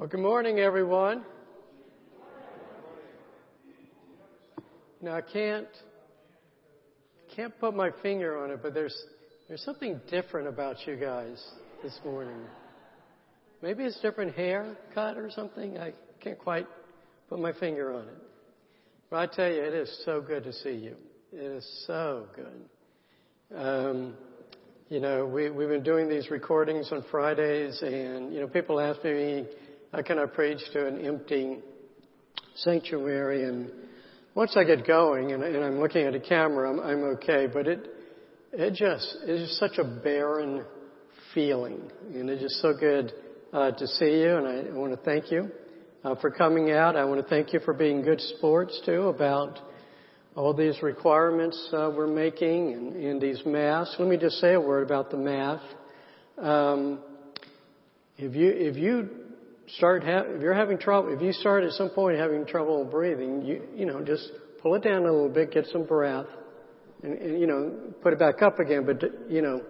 Well, 0.00 0.08
good 0.08 0.20
morning, 0.20 0.60
everyone. 0.60 1.26
Now, 5.02 5.14
I 5.14 5.20
can't 5.20 5.68
can't 7.36 7.52
put 7.60 7.76
my 7.76 7.90
finger 8.02 8.42
on 8.42 8.50
it, 8.50 8.62
but 8.62 8.72
there's 8.72 8.98
there's 9.46 9.60
something 9.62 10.00
different 10.10 10.48
about 10.48 10.76
you 10.86 10.96
guys 10.96 11.44
this 11.82 12.00
morning. 12.02 12.38
Maybe 13.60 13.84
it's 13.84 14.00
different 14.00 14.34
hair 14.34 14.74
cut 14.94 15.18
or 15.18 15.30
something. 15.30 15.76
I 15.76 15.92
can't 16.18 16.38
quite 16.38 16.66
put 17.28 17.38
my 17.38 17.52
finger 17.52 17.92
on 17.92 18.08
it. 18.08 18.22
But 19.10 19.16
I 19.18 19.26
tell 19.26 19.52
you, 19.52 19.62
it 19.62 19.74
is 19.74 20.02
so 20.06 20.22
good 20.22 20.44
to 20.44 20.52
see 20.54 20.76
you. 20.76 20.96
It 21.30 21.44
is 21.44 21.84
so 21.86 22.26
good. 22.34 23.54
Um, 23.54 24.14
you 24.88 24.98
know, 24.98 25.26
we, 25.26 25.50
we've 25.50 25.68
been 25.68 25.82
doing 25.82 26.08
these 26.08 26.30
recordings 26.30 26.90
on 26.90 27.04
Fridays, 27.10 27.82
and 27.82 28.32
you 28.32 28.40
know, 28.40 28.48
people 28.48 28.80
ask 28.80 29.04
me, 29.04 29.44
how 29.92 30.02
can 30.02 30.18
I 30.20 30.26
preach 30.26 30.60
to 30.72 30.86
an 30.86 31.04
empty 31.04 31.58
sanctuary? 32.54 33.44
And 33.44 33.70
once 34.34 34.56
I 34.56 34.62
get 34.62 34.86
going 34.86 35.32
and, 35.32 35.42
and 35.42 35.64
I'm 35.64 35.80
looking 35.80 36.06
at 36.06 36.14
a 36.14 36.20
camera, 36.20 36.70
I'm, 36.70 36.78
I'm 36.80 37.02
okay. 37.14 37.48
But 37.52 37.66
it, 37.66 37.86
it 38.52 38.74
just, 38.74 39.16
it's 39.24 39.48
just 39.48 39.58
such 39.58 39.78
a 39.78 39.84
barren 39.84 40.64
feeling. 41.34 41.90
And 42.14 42.30
it's 42.30 42.40
just 42.40 42.62
so 42.62 42.72
good 42.72 43.12
uh, 43.52 43.72
to 43.72 43.86
see 43.86 44.20
you. 44.20 44.36
And 44.36 44.46
I, 44.46 44.72
I 44.72 44.78
want 44.78 44.92
to 44.92 45.04
thank 45.04 45.32
you 45.32 45.50
uh, 46.04 46.14
for 46.20 46.30
coming 46.30 46.70
out. 46.70 46.94
I 46.94 47.04
want 47.04 47.20
to 47.20 47.28
thank 47.28 47.52
you 47.52 47.58
for 47.58 47.74
being 47.74 48.02
good 48.02 48.20
sports 48.20 48.80
too 48.86 49.08
about 49.08 49.58
all 50.36 50.54
these 50.54 50.80
requirements 50.82 51.68
uh, 51.72 51.90
we're 51.94 52.06
making 52.06 52.72
and, 52.72 52.94
and, 52.94 53.20
these 53.20 53.42
masks. 53.44 53.96
Let 53.98 54.08
me 54.08 54.16
just 54.16 54.36
say 54.36 54.54
a 54.54 54.60
word 54.60 54.84
about 54.84 55.10
the 55.10 55.16
mask. 55.16 55.64
Um, 56.38 57.00
if 58.16 58.36
you 58.36 58.50
if 58.54 58.76
you 58.76 59.19
start 59.76 60.04
ha- 60.04 60.24
if 60.26 60.40
you're 60.40 60.54
having 60.54 60.78
trouble, 60.78 61.12
if 61.12 61.22
you 61.22 61.32
start 61.32 61.64
at 61.64 61.72
some 61.72 61.90
point 61.90 62.18
having 62.18 62.46
trouble 62.46 62.84
breathing, 62.84 63.42
you 63.42 63.62
you 63.74 63.86
know 63.86 64.02
just 64.02 64.30
pull 64.62 64.74
it 64.74 64.82
down 64.82 65.02
a 65.02 65.12
little 65.12 65.28
bit, 65.28 65.52
get 65.52 65.66
some 65.66 65.84
breath, 65.84 66.26
and, 67.02 67.14
and 67.14 67.40
you 67.40 67.46
know 67.46 67.92
put 68.02 68.12
it 68.12 68.18
back 68.18 68.42
up 68.42 68.58
again. 68.58 68.84
But 68.86 69.02
you 69.30 69.42
know, 69.42 69.62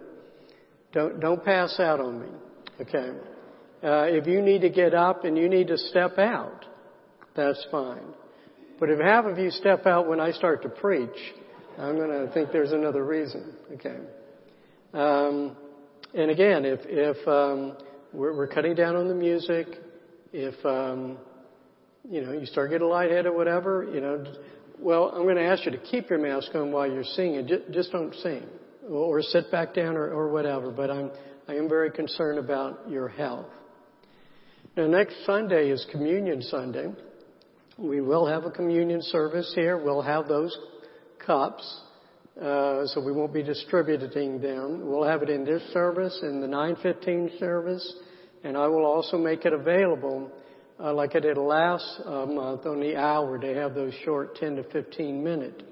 don't 0.93 1.21
don't 1.21 1.45
pass 1.45 1.79
out 1.79 2.01
on 2.01 2.21
me. 2.21 2.29
Okay. 2.81 3.11
Uh, 3.83 4.05
if 4.09 4.27
you 4.27 4.43
need 4.43 4.61
to 4.61 4.69
get 4.69 4.93
up 4.93 5.25
and 5.25 5.39
you 5.39 5.49
need 5.49 5.69
to 5.69 5.79
step 5.79 6.19
out, 6.19 6.67
that's 7.35 7.65
fine. 7.71 8.15
But 8.79 8.91
if 8.91 9.01
half 9.01 9.25
of 9.25 9.39
you 9.39 9.51
step 9.51 9.87
out 9.87 10.07
when 10.07 10.21
I 10.21 10.33
start 10.33 10.63
to 10.63 10.69
preach, 10.69 11.17
I'm 11.79 11.97
going 11.97 12.11
to 12.11 12.33
think 12.33 12.53
there's 12.53 12.73
another 12.73 13.05
reason. 13.05 13.55
Okay. 13.75 13.97
Um, 14.93 15.57
and 16.13 16.31
again, 16.31 16.65
if 16.65 16.81
if 16.85 17.29
um, 17.29 17.77
we're, 18.13 18.37
we're 18.37 18.49
cutting 18.49 18.75
down 18.75 18.97
on 18.97 19.09
the 19.09 19.15
music, 19.15 19.67
if 20.33 20.55
um, 20.65 21.19
you 22.09 22.23
know 22.23 22.33
you 22.33 22.47
start 22.47 22.71
getting 22.71 22.89
lightheaded 22.89 23.27
or 23.27 23.37
whatever, 23.37 23.89
you 23.93 24.01
know, 24.01 24.25
well, 24.79 25.11
I'm 25.15 25.23
going 25.23 25.37
to 25.37 25.45
ask 25.45 25.65
you 25.65 25.73
to 25.73 25.79
keep 25.79 26.11
your 26.11 26.19
mask 26.19 26.55
on 26.55 26.73
while 26.73 26.91
you're 26.91 27.05
singing. 27.05 27.47
Just, 27.47 27.71
just 27.71 27.93
don't 27.93 28.15
sing, 28.17 28.45
or 28.89 29.23
sit 29.23 29.51
back 29.51 29.75
down, 29.75 29.97
or, 29.97 30.11
or 30.11 30.31
whatever. 30.31 30.71
But 30.71 30.91
I'm 30.91 31.11
I 31.51 31.55
am 31.55 31.69
very 31.69 31.91
concerned 31.91 32.39
about 32.39 32.89
your 32.89 33.09
health. 33.09 33.49
Now, 34.77 34.87
next 34.87 35.17
Sunday 35.27 35.71
is 35.71 35.85
Communion 35.91 36.43
Sunday. 36.43 36.93
We 37.77 38.01
will 38.01 38.25
have 38.25 38.45
a 38.45 38.53
communion 38.53 39.03
service 39.03 39.51
here. 39.57 39.77
We'll 39.77 40.03
have 40.03 40.29
those 40.29 40.57
cups, 41.19 41.81
uh, 42.41 42.87
so 42.87 43.03
we 43.05 43.11
won't 43.11 43.35
be 43.35 43.43
distributing 43.43 44.41
them. 44.41 44.89
We'll 44.89 45.03
have 45.03 45.23
it 45.23 45.29
in 45.29 45.45
this 45.45 45.63
service, 45.73 46.17
in 46.23 46.41
the 46.41 46.47
9:15 46.47 47.39
service, 47.41 47.97
and 48.45 48.57
I 48.57 48.67
will 48.67 48.85
also 48.85 49.19
make 49.19 49.45
it 49.45 49.53
available, 49.53 50.31
uh, 50.83 50.93
like 50.95 51.15
I 51.15 51.21
did 51.21 51.37
last 51.37 52.01
uh, 52.05 52.27
month 52.27 52.67
on 52.67 52.81
the 52.81 52.97
hour, 52.97 53.39
to 53.39 53.55
have 53.55 53.75
those 53.75 53.95
short 54.05 54.37
10 54.37 54.57
to 54.57 54.63
15 54.65 55.23
minute 55.23 55.63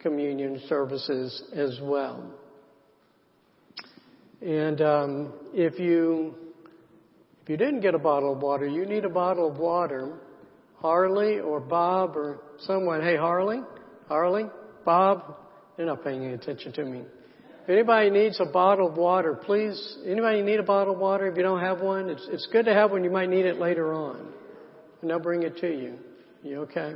communion 0.00 0.60
services 0.68 1.42
as 1.54 1.78
well. 1.82 2.32
And 4.42 4.80
um, 4.80 5.32
if 5.54 5.78
you 5.78 6.34
if 7.42 7.50
you 7.50 7.56
didn't 7.56 7.80
get 7.80 7.94
a 7.94 7.98
bottle 7.98 8.32
of 8.32 8.42
water, 8.42 8.66
you 8.66 8.84
need 8.86 9.04
a 9.04 9.08
bottle 9.08 9.48
of 9.48 9.56
water. 9.56 10.18
Harley 10.78 11.38
or 11.38 11.60
Bob 11.60 12.16
or 12.16 12.40
someone, 12.58 13.02
hey 13.02 13.16
Harley, 13.16 13.60
Harley, 14.08 14.44
Bob, 14.84 15.36
they're 15.76 15.86
not 15.86 16.04
paying 16.04 16.24
any 16.24 16.34
attention 16.34 16.72
to 16.72 16.84
me. 16.84 17.02
If 17.66 17.70
anybody 17.70 18.10
needs 18.10 18.38
a 18.38 18.44
bottle 18.44 18.86
of 18.86 18.96
water, 18.96 19.34
please, 19.34 19.98
anybody 20.06 20.40
need 20.40 20.60
a 20.60 20.62
bottle 20.62 20.94
of 20.94 21.00
water? 21.00 21.26
If 21.26 21.36
you 21.36 21.42
don't 21.42 21.58
have 21.58 21.80
one, 21.80 22.08
it's, 22.08 22.24
it's 22.30 22.46
good 22.52 22.66
to 22.66 22.72
have 22.72 22.92
one. 22.92 23.02
You 23.02 23.10
might 23.10 23.28
need 23.28 23.44
it 23.44 23.58
later 23.58 23.92
on. 23.92 24.32
And 25.02 25.10
they'll 25.10 25.18
bring 25.18 25.42
it 25.42 25.56
to 25.56 25.66
you. 25.66 25.98
You 26.44 26.60
okay? 26.60 26.92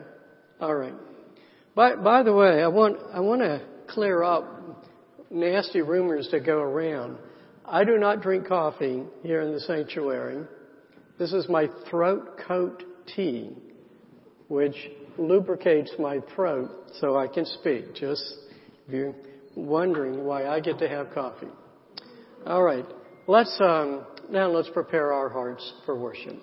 All 0.60 0.72
right. 0.72 0.94
By, 1.74 1.96
by 1.96 2.22
the 2.22 2.32
way, 2.32 2.62
I 2.62 2.68
want, 2.68 2.98
I 3.12 3.18
want 3.18 3.40
to 3.40 3.62
clear 3.88 4.22
up 4.22 4.86
nasty 5.28 5.80
rumors 5.80 6.28
that 6.30 6.46
go 6.46 6.58
around. 6.60 7.18
I 7.66 7.82
do 7.82 7.98
not 7.98 8.22
drink 8.22 8.46
coffee 8.46 9.02
here 9.24 9.40
in 9.40 9.52
the 9.52 9.58
sanctuary. 9.58 10.46
This 11.18 11.32
is 11.32 11.48
my 11.48 11.66
throat 11.90 12.38
coat 12.46 12.84
tea, 13.16 13.50
which 14.46 14.76
lubricates 15.18 15.90
my 15.98 16.20
throat 16.36 16.70
so 17.00 17.16
I 17.16 17.26
can 17.26 17.44
speak. 17.44 17.96
Just 17.96 18.22
if 18.86 18.94
you 18.94 19.16
wondering 19.54 20.24
why 20.24 20.46
I 20.46 20.60
get 20.60 20.78
to 20.78 20.88
have 20.88 21.12
coffee. 21.12 21.48
All 22.46 22.62
right, 22.62 22.86
let's 23.26 23.54
um, 23.60 24.06
now 24.30 24.48
let's 24.48 24.70
prepare 24.70 25.12
our 25.12 25.28
hearts 25.28 25.72
for 25.84 25.98
worship. 25.98 26.36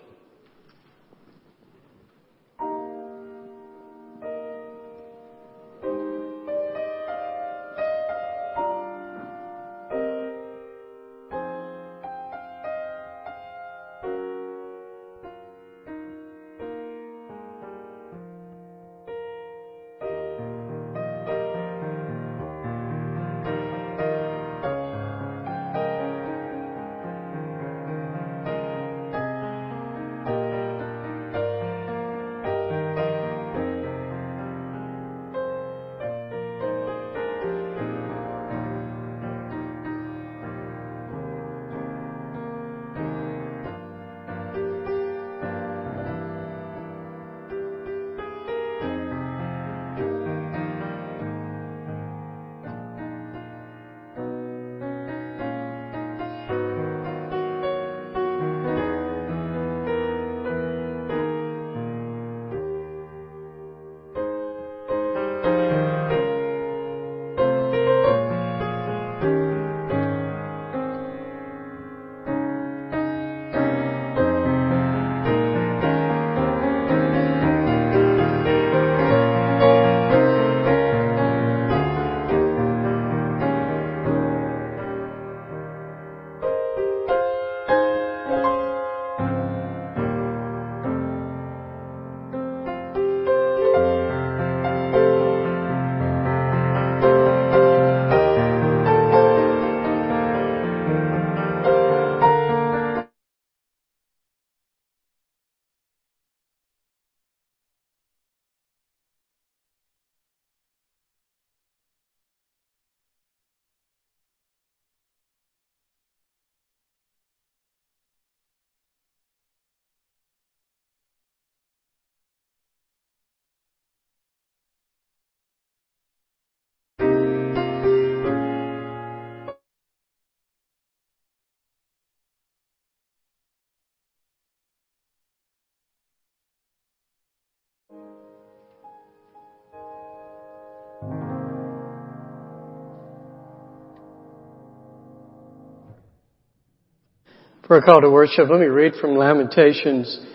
For 147.67 147.79
a 147.79 147.81
call 147.81 147.99
to 147.99 148.09
worship, 148.09 148.49
let 148.49 148.61
me 148.61 148.67
read 148.67 148.93
from 149.02 149.17
Lamentations. 149.17 150.25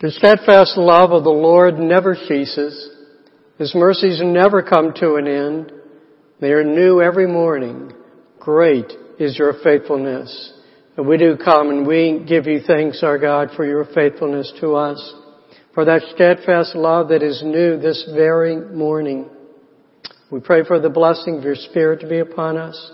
The 0.00 0.10
steadfast 0.10 0.76
love 0.76 1.12
of 1.12 1.22
the 1.22 1.30
Lord 1.30 1.78
never 1.78 2.16
ceases. 2.16 2.90
His 3.56 3.72
mercies 3.72 4.20
never 4.20 4.64
come 4.64 4.92
to 4.96 5.14
an 5.14 5.28
end. 5.28 5.72
They 6.40 6.50
are 6.50 6.64
new 6.64 7.00
every 7.00 7.28
morning. 7.28 7.92
Great 8.40 8.92
is 9.20 9.38
your 9.38 9.52
faithfulness. 9.62 10.54
And 10.96 11.06
we 11.06 11.18
do 11.18 11.36
come 11.36 11.70
and 11.70 11.86
we 11.86 12.24
give 12.28 12.48
you 12.48 12.58
thanks, 12.66 13.04
our 13.04 13.16
God, 13.16 13.50
for 13.54 13.64
your 13.64 13.84
faithfulness 13.94 14.52
to 14.60 14.74
us, 14.74 15.14
for 15.74 15.84
that 15.84 16.02
steadfast 16.16 16.74
love 16.74 17.10
that 17.10 17.22
is 17.22 17.44
new 17.44 17.78
this 17.78 18.10
very 18.12 18.56
morning. 18.56 19.30
We 20.32 20.40
pray 20.40 20.64
for 20.64 20.80
the 20.80 20.90
blessing 20.90 21.38
of 21.38 21.44
your 21.44 21.54
Spirit 21.54 22.00
to 22.00 22.08
be 22.08 22.18
upon 22.18 22.56
us. 22.56 22.92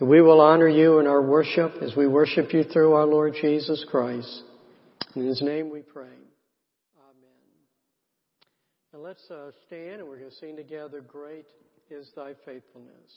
We 0.00 0.20
will 0.20 0.40
honor 0.40 0.68
you 0.68 0.98
in 0.98 1.06
our 1.06 1.22
worship 1.22 1.74
as 1.80 1.94
we 1.96 2.06
worship 2.06 2.52
you 2.52 2.64
through 2.64 2.94
our 2.94 3.06
Lord 3.06 3.34
Jesus 3.40 3.84
Christ. 3.88 4.42
In 5.14 5.26
His 5.26 5.42
name 5.42 5.70
we 5.70 5.80
pray. 5.80 6.04
Amen. 6.98 7.52
Now 8.92 8.98
let's 9.00 9.30
uh, 9.30 9.52
stand 9.66 10.00
and 10.00 10.08
we're 10.08 10.18
going 10.18 10.30
to 10.30 10.36
sing 10.36 10.56
together, 10.56 11.00
Great 11.00 11.46
is 11.90 12.10
Thy 12.16 12.32
Faithfulness. 12.46 13.12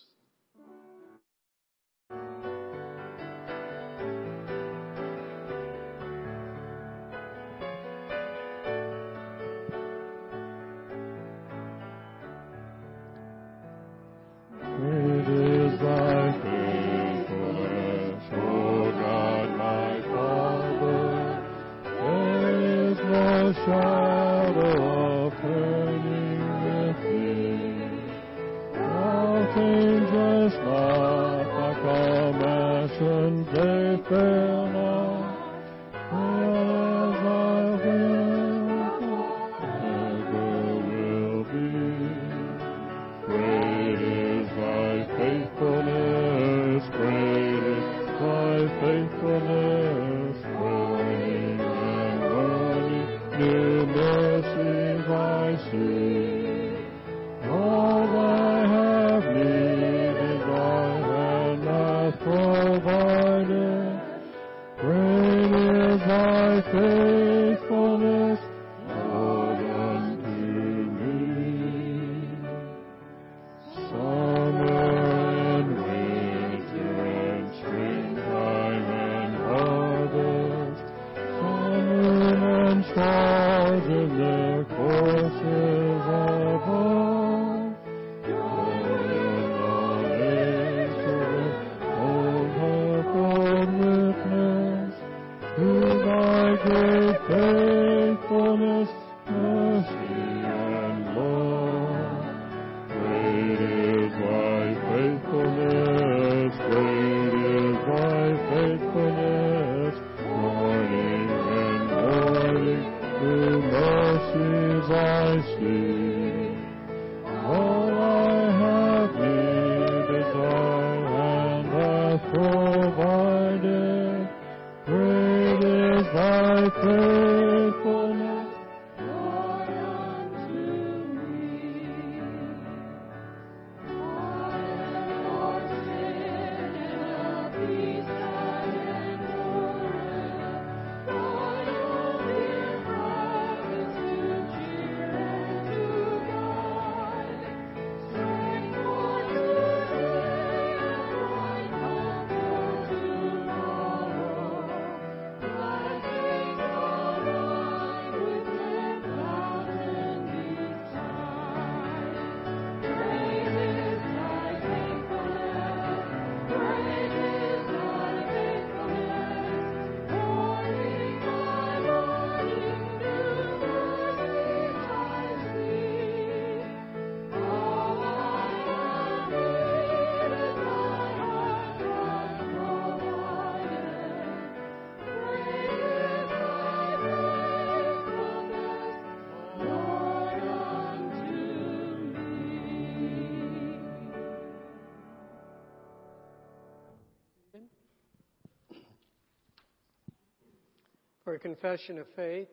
A 201.36 201.40
confession 201.40 202.00
of 202.00 202.08
faith, 202.16 202.48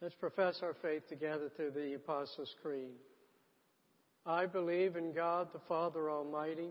let's 0.00 0.14
profess 0.14 0.60
our 0.62 0.74
faith 0.80 1.08
together 1.08 1.50
through 1.56 1.72
the 1.72 1.94
Apostles' 1.94 2.54
Creed. 2.62 2.94
I 4.24 4.46
believe 4.46 4.96
in 4.96 5.12
God 5.12 5.48
the 5.52 5.60
Father 5.68 6.10
Almighty, 6.10 6.70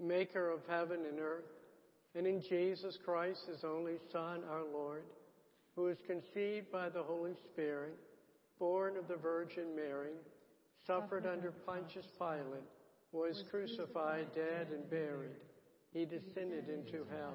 maker 0.00 0.50
of 0.50 0.60
heaven 0.68 1.00
and 1.08 1.20
earth, 1.20 1.44
and 2.14 2.26
in 2.26 2.42
Jesus 2.48 2.98
Christ, 3.04 3.40
his 3.48 3.62
only 3.62 3.94
Son, 4.10 4.40
our 4.50 4.64
Lord, 4.72 5.04
who 5.76 5.82
was 5.82 5.98
conceived 6.06 6.72
by 6.72 6.88
the 6.88 7.02
Holy 7.02 7.34
Spirit, 7.52 7.96
born 8.58 8.96
of 8.96 9.06
the 9.06 9.16
Virgin 9.16 9.76
Mary, 9.76 10.14
suffered 10.86 11.26
under 11.26 11.50
Pontius 11.50 12.06
Pilate, 12.18 12.64
was 13.12 13.44
crucified, 13.50 14.26
dead, 14.34 14.68
and 14.72 14.88
buried. 14.88 15.30
He 15.92 16.04
descended 16.04 16.68
into 16.68 17.04
hell. 17.10 17.34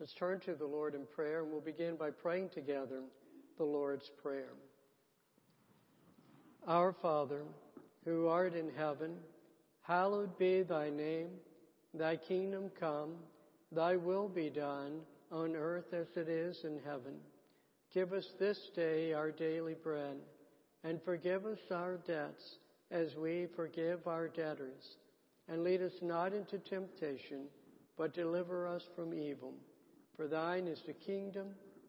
Let's 0.00 0.14
turn 0.14 0.38
to 0.40 0.54
the 0.54 0.64
Lord 0.64 0.94
in 0.94 1.06
prayer, 1.06 1.42
and 1.42 1.50
we'll 1.50 1.60
begin 1.60 1.96
by 1.96 2.10
praying 2.10 2.50
together 2.50 3.02
the 3.56 3.64
Lord's 3.64 4.08
Prayer. 4.22 4.52
Our 6.68 6.92
Father, 6.92 7.42
who 8.04 8.28
art 8.28 8.54
in 8.54 8.70
heaven, 8.76 9.16
hallowed 9.82 10.38
be 10.38 10.62
thy 10.62 10.88
name. 10.88 11.30
Thy 11.94 12.14
kingdom 12.14 12.70
come, 12.78 13.14
thy 13.72 13.96
will 13.96 14.28
be 14.28 14.50
done, 14.50 15.00
on 15.32 15.56
earth 15.56 15.92
as 15.92 16.06
it 16.14 16.28
is 16.28 16.62
in 16.62 16.78
heaven. 16.84 17.16
Give 17.92 18.12
us 18.12 18.26
this 18.38 18.70
day 18.76 19.14
our 19.14 19.32
daily 19.32 19.74
bread, 19.74 20.18
and 20.84 21.02
forgive 21.02 21.44
us 21.44 21.58
our 21.72 21.96
debts 22.06 22.58
as 22.92 23.16
we 23.16 23.48
forgive 23.56 24.06
our 24.06 24.28
debtors. 24.28 24.96
And 25.48 25.64
lead 25.64 25.82
us 25.82 25.94
not 26.02 26.32
into 26.32 26.58
temptation, 26.58 27.46
but 27.96 28.14
deliver 28.14 28.68
us 28.68 28.84
from 28.94 29.12
evil. 29.12 29.54
For 30.18 30.26
thine 30.26 30.66
is 30.66 30.82
the 30.84 30.94
kingdom 30.94 31.46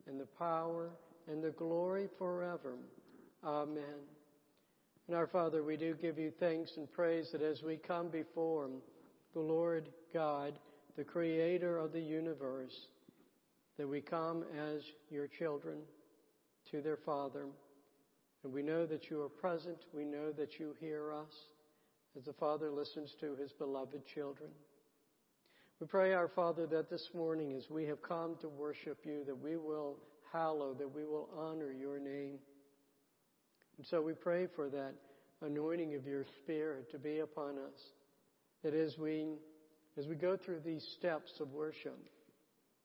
and 0.08 0.20
the 0.20 0.28
power 0.38 0.92
and 1.28 1.44
the 1.44 1.50
glory 1.50 2.08
forever. 2.20 2.76
Amen. 3.44 4.06
And 5.08 5.18
our 5.18 5.26
Father, 5.26 5.64
we 5.64 5.78
do 5.78 5.96
give 5.96 6.20
you 6.20 6.32
thanks 6.40 6.74
and 6.78 6.92
praise 6.94 7.30
that 7.32 7.42
as 7.42 7.64
we 7.64 7.78
come 7.78 8.10
before 8.10 8.70
the 9.34 9.40
Lord 9.40 9.90
God, 10.14 10.60
the 10.96 11.04
creator 11.04 11.80
of 11.80 11.92
the 11.92 12.00
universe, 12.00 12.76
that 13.80 13.90
we 13.90 14.00
come 14.00 14.44
as 14.56 14.84
your 15.10 15.28
children 15.28 15.80
to 16.70 16.82
their 16.82 16.98
Father. 16.98 17.48
And 18.44 18.54
we 18.54 18.62
know 18.62 18.86
that 18.86 19.10
you 19.10 19.24
are 19.24 19.30
present. 19.30 19.78
We 19.92 20.06
know 20.06 20.32
that 20.34 20.60
you 20.60 20.76
hear 20.80 21.12
us 21.12 21.34
as 22.16 22.26
the 22.26 22.34
Father 22.34 22.70
listens 22.70 23.16
to 23.22 23.36
his 23.42 23.52
beloved 23.54 24.06
children. 24.14 24.52
We 25.80 25.88
pray, 25.88 26.12
our 26.12 26.28
Father, 26.28 26.68
that 26.68 26.90
this 26.90 27.08
morning 27.14 27.54
as 27.54 27.70
we 27.70 27.86
have 27.86 28.02
come 28.02 28.36
to 28.42 28.50
worship 28.50 28.98
you, 29.06 29.24
that 29.26 29.42
we 29.42 29.56
will 29.56 29.96
hallow, 30.34 30.74
that 30.74 30.94
we 30.94 31.06
will 31.06 31.30
honor 31.38 31.72
your 31.72 32.00
name. 32.00 32.38
And 33.78 33.88
so 33.88 34.02
we 34.02 34.12
pray 34.12 34.48
for 34.58 34.70
that 34.70 34.94
anointing 35.42 35.96
of 35.96 36.06
your 36.06 36.26
Spirit 36.44 36.92
to 36.92 37.00
be 37.00 37.20
upon 37.20 37.58
us, 37.58 37.80
that 38.62 38.74
as 38.74 38.98
we, 38.98 39.36
as 39.98 40.06
we 40.06 40.16
go 40.16 40.36
through 40.36 40.60
these 40.66 40.86
steps 40.98 41.32
of 41.40 41.54
worship, 41.54 41.98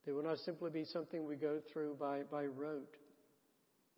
they 0.06 0.12
will 0.12 0.22
not 0.22 0.38
simply 0.38 0.70
be 0.70 0.84
something 0.84 1.26
we 1.26 1.34
go 1.34 1.58
through 1.72 1.96
by, 1.98 2.20
by 2.30 2.44
rote, 2.46 2.94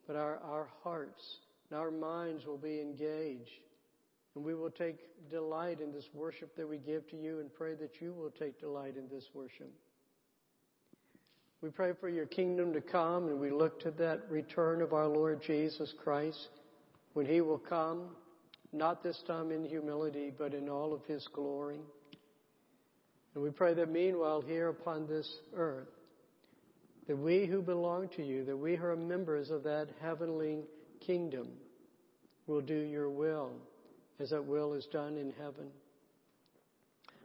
but 0.06 0.16
our, 0.16 0.38
our 0.38 0.68
hearts 0.82 1.22
and 1.68 1.78
our 1.78 1.90
minds 1.90 2.46
will 2.46 2.56
be 2.56 2.80
engaged 2.80 3.50
and 4.36 4.44
we 4.44 4.54
will 4.54 4.70
take 4.70 4.98
delight 5.30 5.80
in 5.80 5.92
this 5.92 6.04
worship 6.12 6.54
that 6.56 6.68
we 6.68 6.76
give 6.76 7.08
to 7.08 7.16
you 7.16 7.40
and 7.40 7.52
pray 7.52 7.74
that 7.74 8.00
you 8.00 8.12
will 8.12 8.30
take 8.30 8.60
delight 8.60 8.94
in 8.96 9.08
this 9.10 9.24
worship. 9.32 9.72
We 11.62 11.70
pray 11.70 11.92
for 11.98 12.10
your 12.10 12.26
kingdom 12.26 12.74
to 12.74 12.82
come 12.82 13.28
and 13.28 13.40
we 13.40 13.50
look 13.50 13.80
to 13.80 13.90
that 13.92 14.30
return 14.30 14.82
of 14.82 14.92
our 14.92 15.08
Lord 15.08 15.42
Jesus 15.42 15.94
Christ 16.04 16.48
when 17.14 17.24
he 17.24 17.40
will 17.40 17.58
come, 17.58 18.10
not 18.74 19.02
this 19.02 19.20
time 19.26 19.50
in 19.50 19.64
humility, 19.64 20.30
but 20.36 20.52
in 20.52 20.68
all 20.68 20.92
of 20.92 21.02
his 21.06 21.26
glory. 21.32 21.80
And 23.34 23.42
we 23.42 23.50
pray 23.50 23.72
that 23.72 23.90
meanwhile 23.90 24.42
here 24.42 24.68
upon 24.68 25.06
this 25.06 25.34
earth, 25.54 25.88
that 27.08 27.16
we 27.16 27.46
who 27.46 27.62
belong 27.62 28.10
to 28.16 28.22
you, 28.22 28.44
that 28.44 28.56
we 28.56 28.76
who 28.76 28.84
are 28.84 28.96
members 28.96 29.48
of 29.48 29.62
that 29.62 29.88
heavenly 30.02 30.64
kingdom 31.00 31.48
will 32.46 32.60
do 32.60 32.76
your 32.76 33.08
will 33.08 33.52
as 34.18 34.30
that 34.30 34.44
will 34.44 34.72
is 34.72 34.86
done 34.86 35.16
in 35.16 35.32
heaven. 35.38 35.68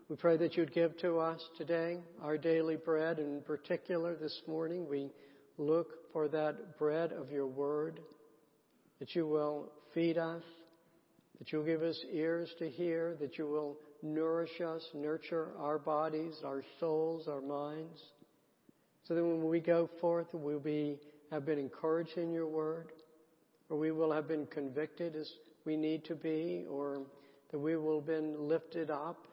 We 0.10 0.18
pray 0.18 0.36
that 0.38 0.58
you'd 0.58 0.74
give 0.74 0.98
to 1.00 1.20
us 1.20 1.42
today 1.58 2.00
our 2.22 2.38
daily 2.38 2.76
bread, 2.76 3.18
and 3.18 3.38
in 3.38 3.42
particular 3.44 4.16
this 4.16 4.42
morning 4.46 4.90
we 4.90 5.10
look 5.58 6.12
for 6.12 6.28
that 6.28 6.78
bread 6.78 7.14
of 7.14 7.32
your 7.32 7.48
word, 7.48 8.02
that 9.00 9.16
you 9.16 9.26
will 9.26 9.72
feed 9.94 10.18
us, 10.18 10.44
that 11.40 11.52
you'll 11.52 11.64
give 11.64 11.82
us 11.82 11.98
ears 12.12 12.50
to 12.60 12.70
hear, 12.70 13.16
that 13.22 13.38
you 13.38 13.48
will 13.48 13.78
nourish 14.04 14.60
us, 14.60 14.84
nurture 14.94 15.52
our 15.58 15.80
bodies, 15.80 16.36
our 16.44 16.64
souls, 16.80 17.28
our 17.28 17.42
minds, 17.42 18.02
so 19.08 19.16
that 19.16 19.24
when 19.24 19.48
we 19.48 19.60
go 19.60 19.90
forth, 20.00 20.28
we'll 20.34 20.60
be, 20.60 21.00
have 21.32 21.46
been 21.46 21.58
encouraged 21.58 22.18
in 22.18 22.32
your 22.32 22.48
word, 22.48 22.92
or 23.70 23.78
we 23.78 23.92
will 23.92 24.12
have 24.12 24.28
been 24.28 24.46
convicted 24.48 25.16
as 25.16 25.32
we 25.66 25.78
need 25.78 26.06
to 26.06 26.16
be, 26.16 26.66
or 26.70 27.02
that 27.52 27.60
we 27.60 27.76
will 27.76 28.00
have 28.00 28.08
been 28.08 28.48
lifted 28.48 28.90
up, 28.90 29.28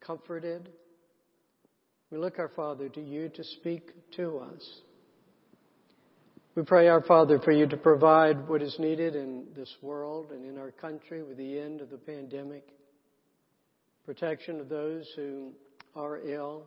comforted. 0.00 0.68
We 2.10 2.18
look, 2.18 2.38
our 2.38 2.50
Father, 2.50 2.88
to 2.90 3.00
you 3.00 3.28
to 3.30 3.44
speak 3.44 3.90
to 4.16 4.38
us. 4.38 4.80
We 6.54 6.62
pray, 6.62 6.86
our 6.86 7.02
Father, 7.02 7.40
for 7.40 7.50
you 7.50 7.66
to 7.66 7.76
provide 7.76 8.48
what 8.48 8.62
is 8.62 8.76
needed 8.78 9.16
in 9.16 9.46
this 9.56 9.74
world 9.82 10.30
and 10.30 10.44
in 10.44 10.56
our 10.56 10.70
country 10.70 11.22
with 11.22 11.36
the 11.36 11.58
end 11.58 11.80
of 11.80 11.90
the 11.90 11.98
pandemic. 11.98 12.68
Protection 14.06 14.60
of 14.60 14.68
those 14.68 15.08
who 15.16 15.52
are 15.96 16.18
ill. 16.18 16.64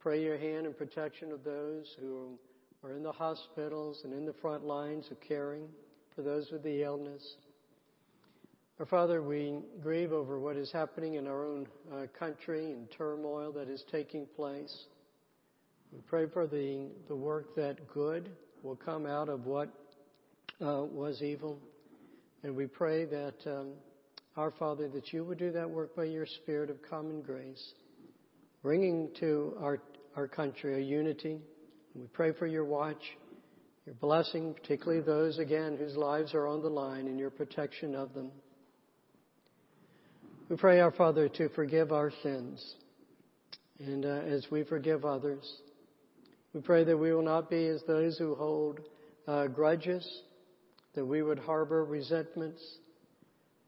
Pray 0.00 0.22
your 0.22 0.38
hand 0.38 0.64
and 0.66 0.76
protection 0.76 1.30
of 1.30 1.44
those 1.44 1.94
who 2.00 2.38
are 2.82 2.92
in 2.92 3.02
the 3.02 3.12
hospitals 3.12 4.00
and 4.04 4.14
in 4.14 4.24
the 4.24 4.32
front 4.34 4.64
lines 4.64 5.06
of 5.10 5.20
caring 5.20 5.68
for 6.14 6.22
those 6.22 6.50
with 6.50 6.62
the 6.62 6.82
illness. 6.82 7.36
Our 8.78 8.84
Father, 8.84 9.22
we 9.22 9.60
grieve 9.80 10.12
over 10.12 10.38
what 10.38 10.56
is 10.56 10.70
happening 10.70 11.14
in 11.14 11.26
our 11.26 11.46
own 11.46 11.66
uh, 11.90 12.02
country 12.18 12.72
and 12.72 12.86
turmoil 12.90 13.50
that 13.52 13.70
is 13.70 13.82
taking 13.90 14.26
place. 14.36 14.84
We 15.90 16.00
pray 16.06 16.26
for 16.26 16.46
the, 16.46 16.88
the 17.08 17.16
work 17.16 17.56
that 17.56 17.88
good 17.88 18.28
will 18.62 18.76
come 18.76 19.06
out 19.06 19.30
of 19.30 19.46
what 19.46 19.70
uh, 20.60 20.82
was 20.82 21.22
evil. 21.22 21.58
And 22.42 22.54
we 22.54 22.66
pray 22.66 23.06
that, 23.06 23.36
um, 23.46 23.68
our 24.36 24.50
Father, 24.50 24.88
that 24.90 25.10
you 25.10 25.24
would 25.24 25.38
do 25.38 25.52
that 25.52 25.70
work 25.70 25.96
by 25.96 26.04
your 26.04 26.26
Spirit 26.26 26.68
of 26.68 26.76
common 26.82 27.22
grace, 27.22 27.72
bringing 28.62 29.08
to 29.20 29.56
our, 29.58 29.80
our 30.16 30.28
country 30.28 30.74
a 30.74 30.84
unity. 30.84 31.38
We 31.94 32.08
pray 32.12 32.32
for 32.32 32.46
your 32.46 32.66
watch, 32.66 33.02
your 33.86 33.94
blessing, 33.94 34.52
particularly 34.52 35.00
those, 35.00 35.38
again, 35.38 35.78
whose 35.78 35.96
lives 35.96 36.34
are 36.34 36.46
on 36.46 36.60
the 36.60 36.68
line, 36.68 37.06
and 37.06 37.18
your 37.18 37.30
protection 37.30 37.94
of 37.94 38.12
them. 38.12 38.30
We 40.48 40.54
pray, 40.54 40.78
our 40.78 40.92
Father, 40.92 41.28
to 41.28 41.48
forgive 41.48 41.90
our 41.90 42.12
sins. 42.22 42.76
And 43.80 44.04
uh, 44.04 44.20
as 44.28 44.46
we 44.48 44.62
forgive 44.62 45.04
others, 45.04 45.44
we 46.52 46.60
pray 46.60 46.84
that 46.84 46.96
we 46.96 47.12
will 47.12 47.24
not 47.24 47.50
be 47.50 47.66
as 47.66 47.82
those 47.88 48.16
who 48.16 48.36
hold 48.36 48.78
uh, 49.26 49.48
grudges, 49.48 50.08
that 50.94 51.04
we 51.04 51.24
would 51.24 51.40
harbor 51.40 51.84
resentments, 51.84 52.62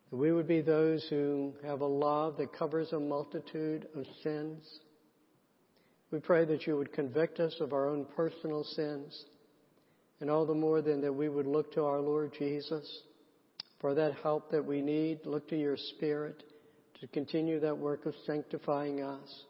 that 0.08 0.16
we 0.16 0.30
would 0.30 0.47
be 0.47 0.61
those 0.61 1.04
who 1.11 1.52
have 1.64 1.80
a 1.80 1.87
love 1.87 2.37
that 2.37 2.52
covers 2.56 2.92
a 2.92 3.00
multitude 3.00 3.88
of 3.97 4.04
sins. 4.23 4.64
We 6.12 6.20
pray 6.20 6.44
that 6.44 6.64
you 6.68 6.76
would 6.76 6.92
convict 6.92 7.40
us 7.40 7.56
of 7.58 7.73
our 7.73 7.88
own 7.88 8.06
personal 8.14 8.62
sins, 8.62 9.25
and 10.20 10.30
all 10.30 10.47
the 10.47 10.54
more 10.54 10.80
then 10.80 11.00
that 11.00 11.12
we 11.12 11.28
would 11.28 11.49
look 11.49 11.73
to 11.75 11.82
our 11.82 11.99
Lord 11.99 12.35
Jesus 12.38 12.88
for 13.80 13.94
that 13.94 14.14
help 14.23 14.52
that 14.52 14.64
we 14.64 14.80
need, 14.80 15.26
look 15.26 15.49
to 15.49 15.58
your 15.58 15.76
Spirit 15.76 16.44
to 17.00 17.06
continue 17.08 17.60
that 17.60 17.78
work 17.78 18.06
of 18.06 18.14
sanctifying 18.26 19.02
us. 19.02 19.44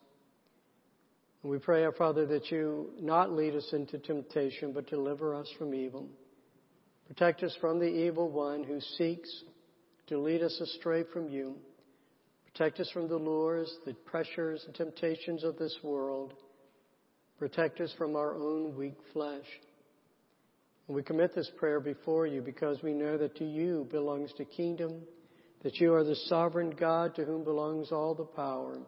And 1.42 1.52
we 1.52 1.58
pray, 1.58 1.84
our 1.84 1.92
Father, 1.92 2.26
that 2.26 2.50
you 2.50 2.90
not 3.00 3.32
lead 3.32 3.54
us 3.54 3.68
into 3.72 3.98
temptation, 3.98 4.72
but 4.72 4.88
deliver 4.88 5.34
us 5.34 5.48
from 5.58 5.74
evil. 5.74 6.08
Protect 7.06 7.42
us 7.42 7.56
from 7.60 7.78
the 7.78 7.86
evil 7.86 8.28
one 8.28 8.64
who 8.64 8.80
seeks 8.98 9.30
to 10.08 10.18
lead 10.18 10.42
us 10.42 10.60
astray 10.60 11.04
from 11.12 11.28
you. 11.28 11.56
Protect 12.52 12.80
us 12.80 12.90
from 12.90 13.08
the 13.08 13.16
lures, 13.16 13.72
the 13.86 13.94
pressures, 13.94 14.64
and 14.66 14.74
temptations 14.74 15.44
of 15.44 15.56
this 15.58 15.76
world. 15.82 16.34
Protect 17.38 17.80
us 17.80 17.94
from 17.96 18.16
our 18.16 18.34
own 18.34 18.76
weak 18.76 18.96
flesh. 19.12 19.46
And 20.86 20.96
we 20.96 21.02
commit 21.02 21.34
this 21.34 21.50
prayer 21.56 21.80
before 21.80 22.26
you 22.26 22.42
because 22.42 22.82
we 22.82 22.94
know 22.94 23.16
that 23.16 23.36
to 23.36 23.44
you 23.44 23.86
belongs 23.90 24.32
the 24.36 24.44
kingdom, 24.44 25.02
that 25.62 25.76
you 25.76 25.94
are 25.94 26.04
the 26.04 26.14
sovereign 26.14 26.70
God 26.70 27.14
to 27.16 27.24
whom 27.24 27.44
belongs 27.44 27.90
all 27.90 28.14
the 28.14 28.24
power. 28.24 28.78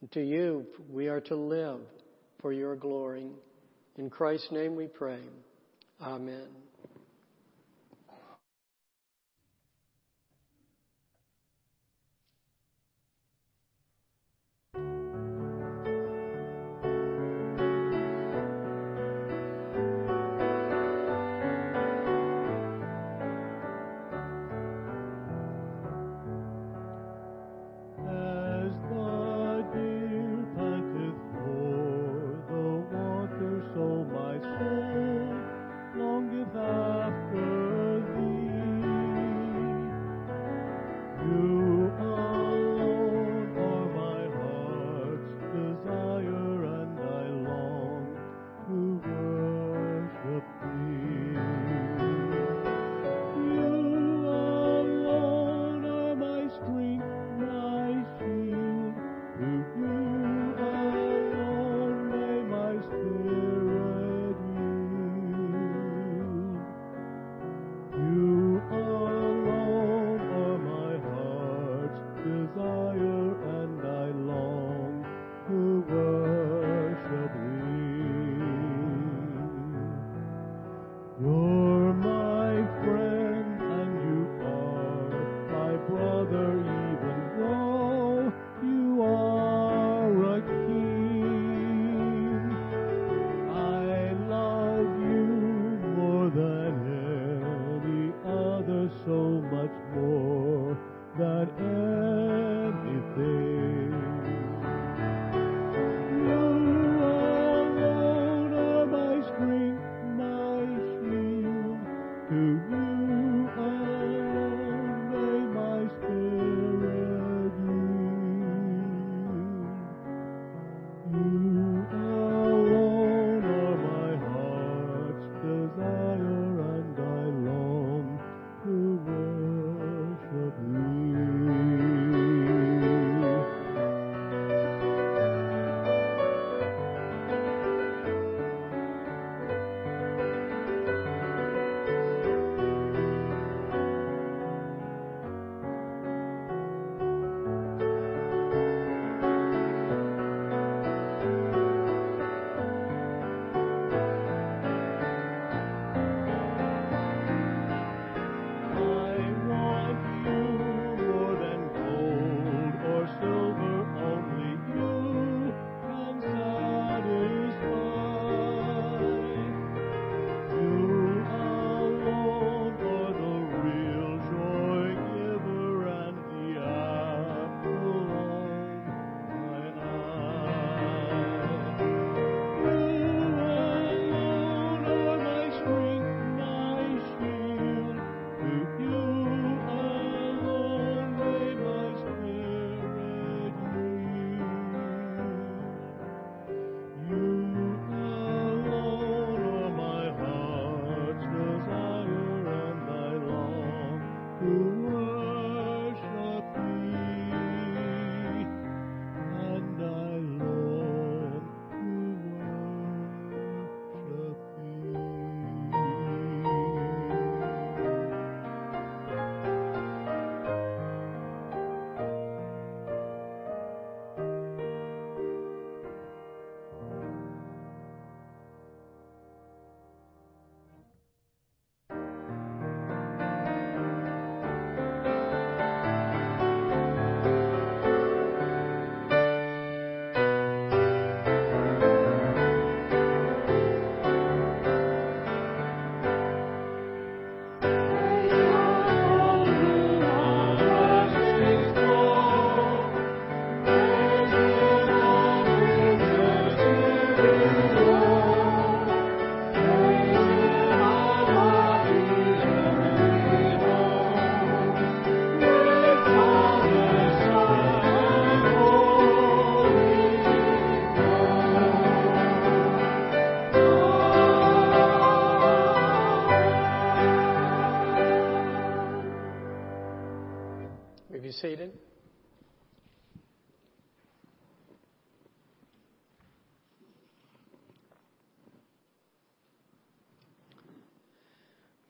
And 0.00 0.12
to 0.12 0.20
you 0.20 0.66
we 0.90 1.08
are 1.08 1.20
to 1.22 1.36
live 1.36 1.80
for 2.40 2.52
your 2.52 2.76
glory. 2.76 3.26
In 3.96 4.08
Christ's 4.08 4.50
name 4.52 4.76
we 4.76 4.86
pray. 4.86 5.20
Amen. 6.00 6.59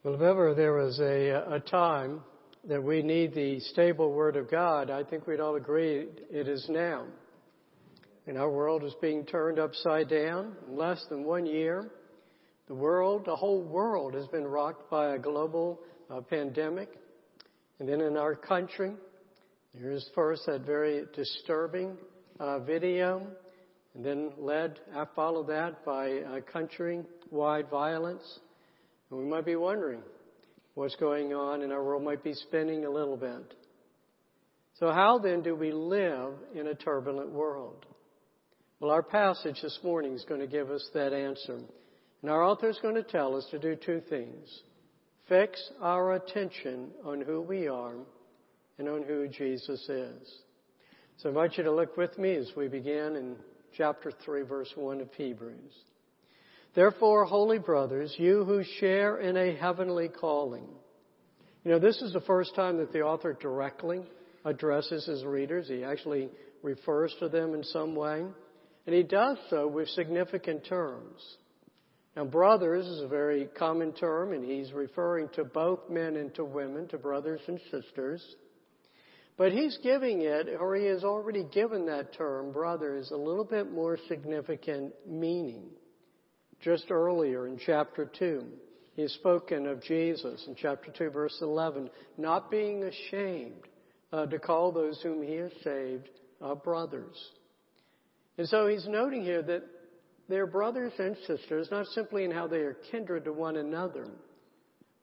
Well, 0.03 0.15
if 0.15 0.21
ever 0.21 0.55
there 0.55 0.73
was 0.73 0.99
a, 0.99 1.29
a 1.53 1.59
time 1.59 2.21
that 2.67 2.83
we 2.83 3.03
need 3.03 3.35
the 3.35 3.59
stable 3.59 4.11
Word 4.11 4.35
of 4.35 4.49
God, 4.49 4.89
I 4.89 5.03
think 5.03 5.27
we'd 5.27 5.39
all 5.39 5.55
agree 5.55 6.07
it 6.31 6.47
is 6.47 6.65
now. 6.69 7.05
And 8.25 8.37
our 8.37 8.49
world 8.49 8.83
is 8.83 8.95
being 8.99 9.25
turned 9.25 9.59
upside 9.59 10.09
down 10.09 10.55
in 10.67 10.75
less 10.75 11.05
than 11.09 11.23
one 11.23 11.45
year. 11.45 11.91
The 12.67 12.73
world, 12.73 13.25
the 13.25 13.35
whole 13.35 13.61
world 13.61 14.15
has 14.15 14.25
been 14.27 14.45
rocked 14.45 14.89
by 14.89 15.13
a 15.13 15.19
global 15.19 15.79
uh, 16.09 16.21
pandemic. 16.21 16.89
And 17.79 17.87
then 17.87 18.01
in 18.01 18.17
our 18.17 18.35
country, 18.35 18.93
Here's 19.79 20.09
first 20.13 20.47
that 20.47 20.65
very 20.65 21.05
disturbing 21.15 21.95
uh, 22.41 22.59
video, 22.59 23.25
and 23.95 24.03
then 24.03 24.31
led, 24.37 24.79
uh, 24.93 25.05
followed 25.15 25.47
that 25.47 25.85
by 25.85 26.17
uh, 26.17 26.41
country-wide 26.41 27.69
violence. 27.69 28.39
And 29.11 29.19
we 29.19 29.25
might 29.25 29.45
be 29.45 29.57
wondering 29.57 30.01
what's 30.73 30.95
going 30.95 31.33
on, 31.33 31.61
and 31.61 31.73
our 31.73 31.83
world 31.83 32.03
might 32.03 32.23
be 32.23 32.33
spinning 32.33 32.85
a 32.85 32.89
little 32.89 33.17
bit. 33.17 33.53
So 34.79 34.91
how 34.91 35.19
then 35.19 35.43
do 35.43 35.53
we 35.53 35.71
live 35.71 36.33
in 36.55 36.67
a 36.67 36.73
turbulent 36.73 37.29
world? 37.29 37.85
Well, 38.79 38.89
our 38.89 39.03
passage 39.03 39.59
this 39.61 39.77
morning 39.83 40.13
is 40.13 40.25
going 40.27 40.41
to 40.41 40.47
give 40.47 40.71
us 40.71 40.89
that 40.93 41.13
answer. 41.13 41.59
And 42.21 42.31
our 42.31 42.43
author 42.43 42.69
is 42.69 42.79
going 42.81 42.95
to 42.95 43.03
tell 43.03 43.35
us 43.35 43.45
to 43.51 43.59
do 43.59 43.75
two 43.75 44.01
things. 44.09 44.47
Fix 45.27 45.61
our 45.81 46.13
attention 46.13 46.89
on 47.03 47.21
who 47.21 47.41
we 47.41 47.67
are 47.67 47.95
and 48.79 48.87
on 48.89 49.03
who 49.03 49.27
Jesus 49.27 49.81
is. 49.87 50.33
So 51.17 51.29
I 51.29 51.31
invite 51.31 51.57
you 51.57 51.63
to 51.65 51.71
look 51.71 51.97
with 51.97 52.17
me 52.17 52.35
as 52.35 52.49
we 52.55 52.67
begin 52.67 53.15
in 53.15 53.35
chapter 53.77 54.11
3, 54.25 54.43
verse 54.43 54.71
1 54.75 55.01
of 55.01 55.13
Hebrews. 55.13 55.73
Therefore, 56.73 57.25
holy 57.25 57.59
brothers, 57.59 58.15
you 58.17 58.45
who 58.45 58.63
share 58.79 59.17
in 59.17 59.35
a 59.35 59.55
heavenly 59.55 60.07
calling. 60.07 60.67
You 61.63 61.71
know, 61.71 61.79
this 61.79 62.01
is 62.01 62.13
the 62.13 62.21
first 62.21 62.55
time 62.55 62.77
that 62.77 62.93
the 62.93 63.01
author 63.01 63.33
directly 63.33 64.01
addresses 64.45 65.05
his 65.05 65.23
readers. 65.25 65.67
He 65.67 65.83
actually 65.83 66.29
refers 66.63 67.13
to 67.19 67.27
them 67.27 67.53
in 67.53 67.63
some 67.63 67.95
way. 67.95 68.23
And 68.87 68.95
he 68.95 69.03
does 69.03 69.37
so 69.49 69.67
with 69.67 69.89
significant 69.89 70.65
terms. 70.65 71.21
Now, 72.15 72.25
brothers 72.25 72.85
is 72.85 73.01
a 73.01 73.07
very 73.07 73.45
common 73.57 73.93
term, 73.93 74.33
and 74.33 74.43
he's 74.43 74.73
referring 74.73 75.29
to 75.35 75.43
both 75.43 75.89
men 75.89 76.15
and 76.15 76.33
to 76.35 76.43
women, 76.43 76.87
to 76.89 76.97
brothers 76.97 77.41
and 77.47 77.59
sisters. 77.69 78.23
But 79.37 79.51
he's 79.51 79.77
giving 79.83 80.21
it, 80.21 80.47
or 80.59 80.75
he 80.75 80.85
has 80.85 81.03
already 81.03 81.45
given 81.53 81.85
that 81.85 82.13
term, 82.13 82.51
brothers, 82.51 83.11
a 83.11 83.17
little 83.17 83.45
bit 83.45 83.71
more 83.71 83.97
significant 84.07 84.93
meaning. 85.07 85.69
Just 86.61 86.91
earlier 86.91 87.47
in 87.47 87.59
chapter 87.65 88.09
2, 88.17 88.43
he 88.95 89.01
has 89.01 89.11
spoken 89.13 89.65
of 89.65 89.81
Jesus 89.81 90.43
in 90.47 90.55
chapter 90.55 90.91
2, 90.91 91.09
verse 91.09 91.37
11, 91.41 91.89
not 92.17 92.51
being 92.51 92.83
ashamed 92.83 93.63
uh, 94.13 94.25
to 94.27 94.37
call 94.37 94.71
those 94.71 95.01
whom 95.01 95.23
he 95.23 95.35
has 95.35 95.51
saved 95.63 96.09
uh, 96.41 96.53
brothers. 96.55 97.15
And 98.37 98.47
so 98.47 98.67
he's 98.67 98.87
noting 98.87 99.23
here 99.23 99.41
that 99.41 99.63
they're 100.29 100.47
brothers 100.47 100.93
and 100.99 101.17
sisters, 101.27 101.67
not 101.71 101.87
simply 101.87 102.23
in 102.23 102.31
how 102.31 102.47
they 102.47 102.59
are 102.59 102.77
kindred 102.91 103.25
to 103.25 103.33
one 103.33 103.57
another, 103.57 104.07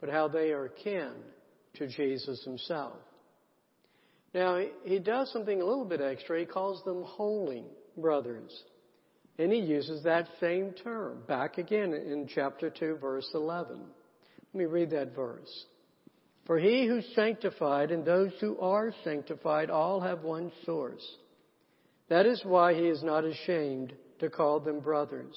but 0.01 0.11
how 0.11 0.29
they 0.29 0.53
are 0.53 0.69
kin 0.69 1.13
to 1.75 1.89
Jesus 1.89 2.43
himself. 2.45 2.97
Now, 4.33 4.61
he 4.85 4.99
does 4.99 5.33
something 5.33 5.61
a 5.61 5.65
little 5.65 5.85
bit 5.85 6.01
extra. 6.01 6.39
He 6.39 6.47
calls 6.47 6.85
them 6.85 7.03
holy 7.03 7.65
brothers. 7.97 8.53
And 9.39 9.53
he 9.53 9.61
uses 9.61 10.03
that 10.03 10.29
same 10.41 10.73
term 10.73 11.23
back 11.29 11.59
again 11.59 11.95
in 11.95 12.29
chapter 12.33 12.71
2, 12.71 12.97
verse 13.01 13.29
11. 13.35 13.79
Let 13.79 14.59
me 14.59 14.65
read 14.65 14.91
that 14.91 15.15
verse. 15.15 15.67
For 16.47 16.59
he 16.59 16.87
who 16.87 17.03
sanctified 17.15 17.91
and 17.91 18.05
those 18.05 18.33
who 18.41 18.59
are 18.59 18.93
sanctified 19.05 19.71
all 19.71 20.01
have 20.01 20.23
one 20.23 20.51
source. 20.65 21.07
That 22.09 22.27
is 22.27 22.43
why 22.45 22.75
he 22.75 22.89
is 22.89 23.03
not 23.03 23.25
ashamed 23.25 23.93
to 24.21 24.31
call 24.31 24.59
them 24.59 24.81
brothers. 24.81 25.37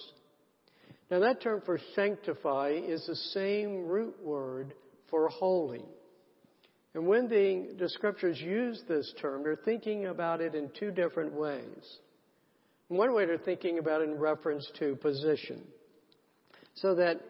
Now 1.11 1.19
that 1.19 1.41
term 1.41 1.61
for 1.65 1.79
sanctify 1.93 2.79
is 2.83 3.05
the 3.05 3.15
same 3.15 3.85
root 3.85 4.15
word 4.23 4.73
for 5.09 5.27
holy. 5.27 5.83
And 6.93 7.05
when 7.05 7.27
the, 7.27 7.75
the 7.77 7.89
scriptures 7.89 8.39
use 8.39 8.81
this 8.87 9.13
term, 9.21 9.43
they're 9.43 9.57
thinking 9.57 10.07
about 10.07 10.41
it 10.41 10.55
in 10.55 10.71
two 10.79 10.91
different 10.91 11.33
ways. 11.33 11.99
One 12.91 13.13
way 13.13 13.25
they're 13.25 13.37
thinking 13.37 13.79
about 13.79 14.01
it 14.01 14.09
in 14.09 14.19
reference 14.19 14.69
to 14.79 14.97
position. 14.97 15.61
So 16.75 16.93
that 16.95 17.21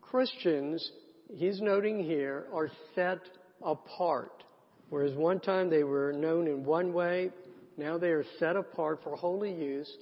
Christians, 0.00 0.88
he's 1.34 1.60
noting 1.60 2.04
here, 2.04 2.46
are 2.52 2.70
set 2.94 3.18
apart. 3.60 4.44
Whereas 4.90 5.12
one 5.16 5.40
time 5.40 5.68
they 5.68 5.82
were 5.82 6.12
known 6.12 6.46
in 6.46 6.64
one 6.64 6.92
way, 6.92 7.30
now 7.76 7.98
they 7.98 8.10
are 8.10 8.24
set 8.38 8.54
apart 8.54 9.00
for 9.02 9.16
holy 9.16 9.52
use, 9.52 9.92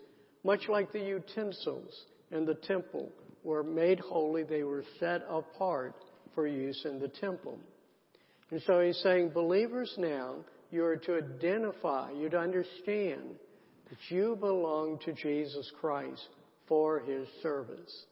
much 0.44 0.68
like 0.68 0.92
the 0.92 1.00
utensils 1.00 2.04
in 2.30 2.44
the 2.44 2.56
temple 2.56 3.10
were 3.44 3.62
made 3.62 3.98
holy, 3.98 4.42
they 4.42 4.62
were 4.62 4.84
set 5.00 5.22
apart 5.26 5.94
for 6.34 6.46
use 6.46 6.84
in 6.84 6.98
the 6.98 7.08
temple. 7.08 7.58
And 8.50 8.60
so 8.66 8.80
he's 8.80 9.00
saying, 9.02 9.30
believers 9.30 9.94
now, 9.96 10.44
you 10.70 10.84
are 10.84 10.98
to 10.98 11.16
identify, 11.16 12.10
you 12.10 12.26
are 12.26 12.30
to 12.30 12.38
understand 12.38 13.38
that 13.92 14.16
you 14.16 14.36
belong 14.40 14.98
to 15.04 15.12
Jesus 15.12 15.70
Christ 15.78 16.26
for 16.66 17.00
his 17.00 17.28
service. 17.42 18.06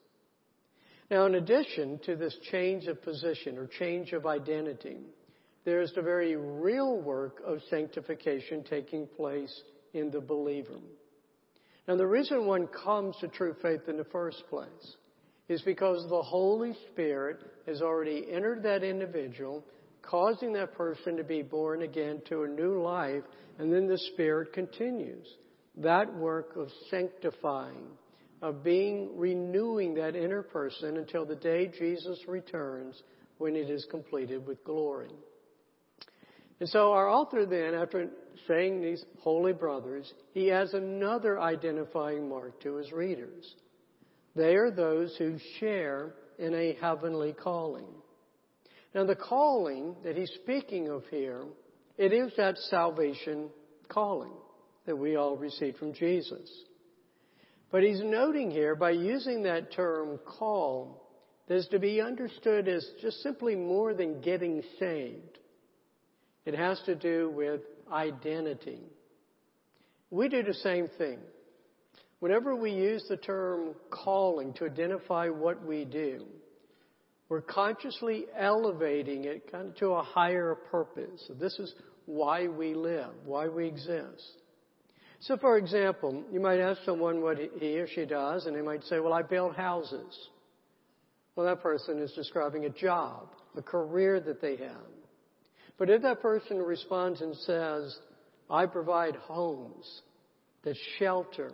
Now, 1.11 1.25
in 1.25 1.37
addition 1.37 1.99
to 2.05 2.16
this 2.16 2.37
change 2.51 2.87
of 2.87 3.03
position 3.03 3.57
or 3.57 3.66
change 3.66 4.12
of 4.12 4.27
identity, 4.27 4.99
there's 5.64 5.90
the 5.95 6.03
very 6.03 6.37
real 6.37 7.01
work 7.01 7.40
of 7.47 7.61
sanctification 7.71 8.62
taking 8.69 9.07
place 9.07 9.62
in 9.95 10.11
the 10.11 10.21
believer. 10.21 10.79
Now, 11.88 11.97
the 11.97 12.07
reason 12.07 12.45
one 12.45 12.66
comes 12.66 13.16
to 13.23 13.29
true 13.29 13.57
faith 13.62 13.88
in 13.88 13.97
the 13.97 14.05
first 14.05 14.45
place 14.51 14.97
is 15.49 15.62
because 15.62 16.07
the 16.11 16.23
Holy 16.23 16.77
Spirit 16.93 17.38
has 17.66 17.81
already 17.81 18.27
entered 18.31 18.62
that 18.64 18.85
individual 18.85 19.64
causing 20.03 20.53
that 20.53 20.75
person 20.75 21.16
to 21.16 21.25
be 21.25 21.40
born 21.40 21.81
again 21.81 22.21
to 22.29 22.43
a 22.43 22.49
new 22.49 22.83
life, 22.83 23.23
and 23.59 23.73
then 23.73 23.87
the 23.87 23.99
Spirit 24.12 24.53
continues. 24.53 25.27
That 25.81 26.14
work 26.14 26.57
of 26.57 26.69
sanctifying, 26.90 27.88
of 28.43 28.62
being, 28.62 29.11
renewing 29.16 29.95
that 29.95 30.14
inner 30.14 30.43
person 30.43 30.99
until 30.99 31.25
the 31.25 31.37
day 31.37 31.71
Jesus 31.79 32.19
returns 32.29 33.03
when 33.38 33.57
it 33.57 33.71
is 33.71 33.87
completed 33.90 34.47
with 34.47 34.62
glory. 34.64 35.11
And 36.61 36.69
so 36.69 36.93
our 36.93 37.09
author 37.09 37.47
then, 37.47 37.73
after 37.75 38.11
saying 38.47 38.83
these 38.83 39.03
holy 39.21 39.55
brothers, 39.55 40.12
he 40.35 40.53
adds 40.53 40.75
another 40.75 41.40
identifying 41.40 42.29
mark 42.29 42.61
to 42.61 42.75
his 42.75 42.93
readers. 42.93 43.55
They 44.37 44.57
are 44.57 44.71
those 44.71 45.16
who 45.16 45.38
share 45.59 46.14
in 46.38 46.55
a 46.55 46.77
heavenly 46.79 47.33
calling. 47.33 47.87
Now 48.95 49.05
the 49.07 49.16
calling 49.16 49.97
that 50.05 50.16
he's 50.16 50.33
speaking 50.43 50.88
of 50.88 51.05
here, 51.11 51.45
it 51.97 52.12
is 52.12 52.33
that 52.37 52.59
salvation 52.59 53.49
calling 53.88 54.33
that 54.90 54.96
we 54.96 55.14
all 55.14 55.37
received 55.37 55.79
from 55.79 55.94
Jesus. 55.94 56.50
But 57.70 57.85
he's 57.85 58.03
noting 58.03 58.50
here 58.50 58.74
by 58.74 58.90
using 58.90 59.44
that 59.44 59.72
term 59.72 60.18
call, 60.26 61.07
that 61.46 61.55
is 61.55 61.68
to 61.68 61.79
be 61.79 62.00
understood 62.00 62.66
as 62.66 62.85
just 63.00 63.22
simply 63.22 63.55
more 63.55 63.94
than 63.94 64.20
getting 64.20 64.64
saved. 64.81 65.38
It 66.44 66.57
has 66.57 66.81
to 66.87 66.96
do 66.96 67.31
with 67.31 67.61
identity. 67.92 68.81
We 70.11 70.29
do 70.29 70.42
the 70.42 70.55
same 70.55 70.88
thing. 70.98 71.18
Whenever 72.18 72.57
we 72.57 72.72
use 72.72 73.05
the 73.09 73.16
term 73.16 73.76
calling 73.90 74.55
to 74.55 74.64
identify 74.64 75.29
what 75.29 75.64
we 75.64 75.85
do, 75.85 76.26
we're 77.29 77.42
consciously 77.42 78.24
elevating 78.37 79.24
it 79.24 79.53
kind 79.53 79.68
of 79.68 79.76
to 79.76 79.90
a 79.90 80.03
higher 80.03 80.57
purpose. 80.72 81.22
So 81.29 81.35
this 81.35 81.57
is 81.61 81.72
why 82.07 82.48
we 82.48 82.74
live, 82.74 83.11
why 83.24 83.46
we 83.46 83.68
exist. 83.68 84.39
So 85.20 85.37
for 85.37 85.59
example, 85.59 86.24
you 86.33 86.40
might 86.40 86.61
ask 86.61 86.83
someone 86.85 87.20
what 87.20 87.38
he 87.59 87.78
or 87.78 87.87
she 87.87 88.06
does 88.06 88.46
and 88.46 88.56
they 88.56 88.62
might 88.62 88.85
say, 88.85 89.00
well, 89.00 89.12
I 89.12 89.22
build 89.22 89.54
houses. 89.54 90.28
Well, 91.37 91.46
that 91.46 91.62
person 91.62 91.98
is 91.98 92.12
describing 92.12 92.64
a 92.64 92.70
job, 92.70 93.28
a 93.56 93.62
career 93.62 94.18
that 94.20 94.40
they 94.40 94.56
have. 94.56 94.88
But 95.78 95.90
if 95.90 96.02
that 96.02 96.20
person 96.20 96.59
responds 96.59 97.20
and 97.20 97.37
says, 97.37 97.96
I 98.48 98.66
provide 98.66 99.14
homes 99.16 100.02
that 100.64 100.76
shelter, 100.98 101.52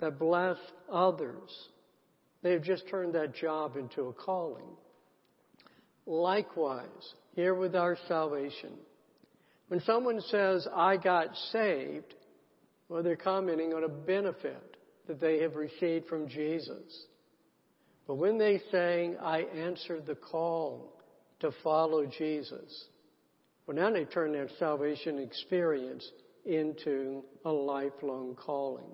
that 0.00 0.18
bless 0.18 0.56
others, 0.90 1.50
they 2.42 2.52
have 2.52 2.62
just 2.62 2.88
turned 2.88 3.14
that 3.14 3.34
job 3.34 3.76
into 3.76 4.08
a 4.08 4.12
calling. 4.12 4.64
Likewise, 6.06 6.86
here 7.34 7.54
with 7.54 7.74
our 7.74 7.96
salvation, 8.06 8.72
when 9.68 9.80
someone 9.80 10.20
says, 10.22 10.66
I 10.74 10.96
got 10.96 11.36
saved, 11.52 12.14
well, 12.88 13.02
they're 13.02 13.16
commenting 13.16 13.74
on 13.74 13.84
a 13.84 13.88
benefit 13.88 14.76
that 15.06 15.20
they 15.20 15.40
have 15.40 15.56
received 15.56 16.06
from 16.06 16.28
Jesus. 16.28 17.06
But 18.06 18.16
when 18.16 18.38
they 18.38 18.60
say, 18.70 19.14
I 19.20 19.40
answered 19.40 20.06
the 20.06 20.14
call 20.14 20.92
to 21.40 21.50
follow 21.62 22.06
Jesus, 22.06 22.86
well, 23.66 23.76
now 23.76 23.90
they 23.90 24.04
turn 24.04 24.32
their 24.32 24.48
salvation 24.58 25.18
experience 25.18 26.10
into 26.46 27.22
a 27.44 27.50
lifelong 27.50 28.34
calling. 28.34 28.90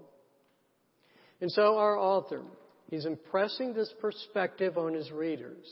And 1.41 1.51
so 1.51 1.79
our 1.79 1.97
author, 1.97 2.43
he's 2.91 3.07
impressing 3.07 3.75
this 3.75 3.93
perspective 4.01 4.77
on 4.77 4.95
his 4.95 5.11
readers 5.13 5.67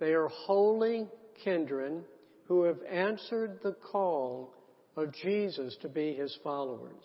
they 0.00 0.12
are 0.12 0.28
holy 0.28 1.06
kindred 1.44 2.04
who 2.46 2.64
have 2.64 2.82
answered 2.90 3.58
the 3.62 3.76
call 3.90 4.52
of 4.96 5.14
Jesus 5.14 5.76
to 5.82 5.88
be 5.88 6.14
his 6.14 6.36
followers. 6.42 7.04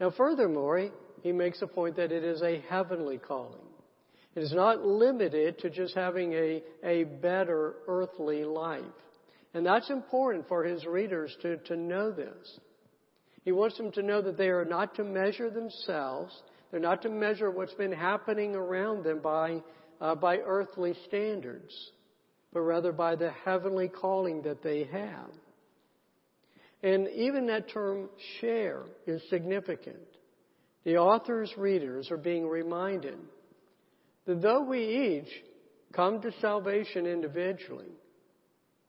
Now, 0.00 0.10
furthermore, 0.10 0.90
he 1.22 1.32
makes 1.32 1.62
a 1.62 1.66
point 1.66 1.96
that 1.96 2.12
it 2.12 2.24
is 2.24 2.42
a 2.42 2.62
heavenly 2.68 3.18
calling. 3.18 3.60
It 4.34 4.42
is 4.42 4.52
not 4.52 4.84
limited 4.84 5.58
to 5.60 5.70
just 5.70 5.94
having 5.94 6.32
a, 6.34 6.62
a 6.84 7.04
better 7.04 7.76
earthly 7.88 8.44
life. 8.44 8.82
And 9.54 9.64
that's 9.64 9.88
important 9.88 10.46
for 10.48 10.64
his 10.64 10.84
readers 10.84 11.34
to, 11.40 11.56
to 11.56 11.76
know 11.76 12.10
this. 12.10 12.60
He 13.44 13.52
wants 13.52 13.78
them 13.78 13.92
to 13.92 14.02
know 14.02 14.20
that 14.20 14.36
they 14.36 14.48
are 14.48 14.66
not 14.66 14.94
to 14.96 15.04
measure 15.04 15.48
themselves. 15.48 16.34
They're 16.70 16.80
not 16.80 17.00
to 17.02 17.08
measure 17.08 17.50
what's 17.50 17.74
been 17.74 17.92
happening 17.92 18.54
around 18.54 19.04
them 19.04 19.20
by 19.20 19.62
uh, 20.00 20.14
by 20.14 20.38
earthly 20.38 20.94
standards, 21.06 21.74
but 22.52 22.60
rather 22.60 22.92
by 22.92 23.16
the 23.16 23.30
heavenly 23.44 23.88
calling 23.88 24.42
that 24.42 24.62
they 24.62 24.84
have. 24.84 25.30
And 26.82 27.08
even 27.08 27.46
that 27.46 27.70
term 27.70 28.08
share 28.40 28.82
is 29.06 29.22
significant. 29.30 29.96
The 30.84 30.96
author's 30.98 31.52
readers 31.56 32.10
are 32.10 32.16
being 32.16 32.46
reminded 32.46 33.18
that 34.26 34.42
though 34.42 34.62
we 34.62 35.24
each 35.24 35.32
come 35.92 36.20
to 36.22 36.30
salvation 36.40 37.06
individually, 37.06 37.90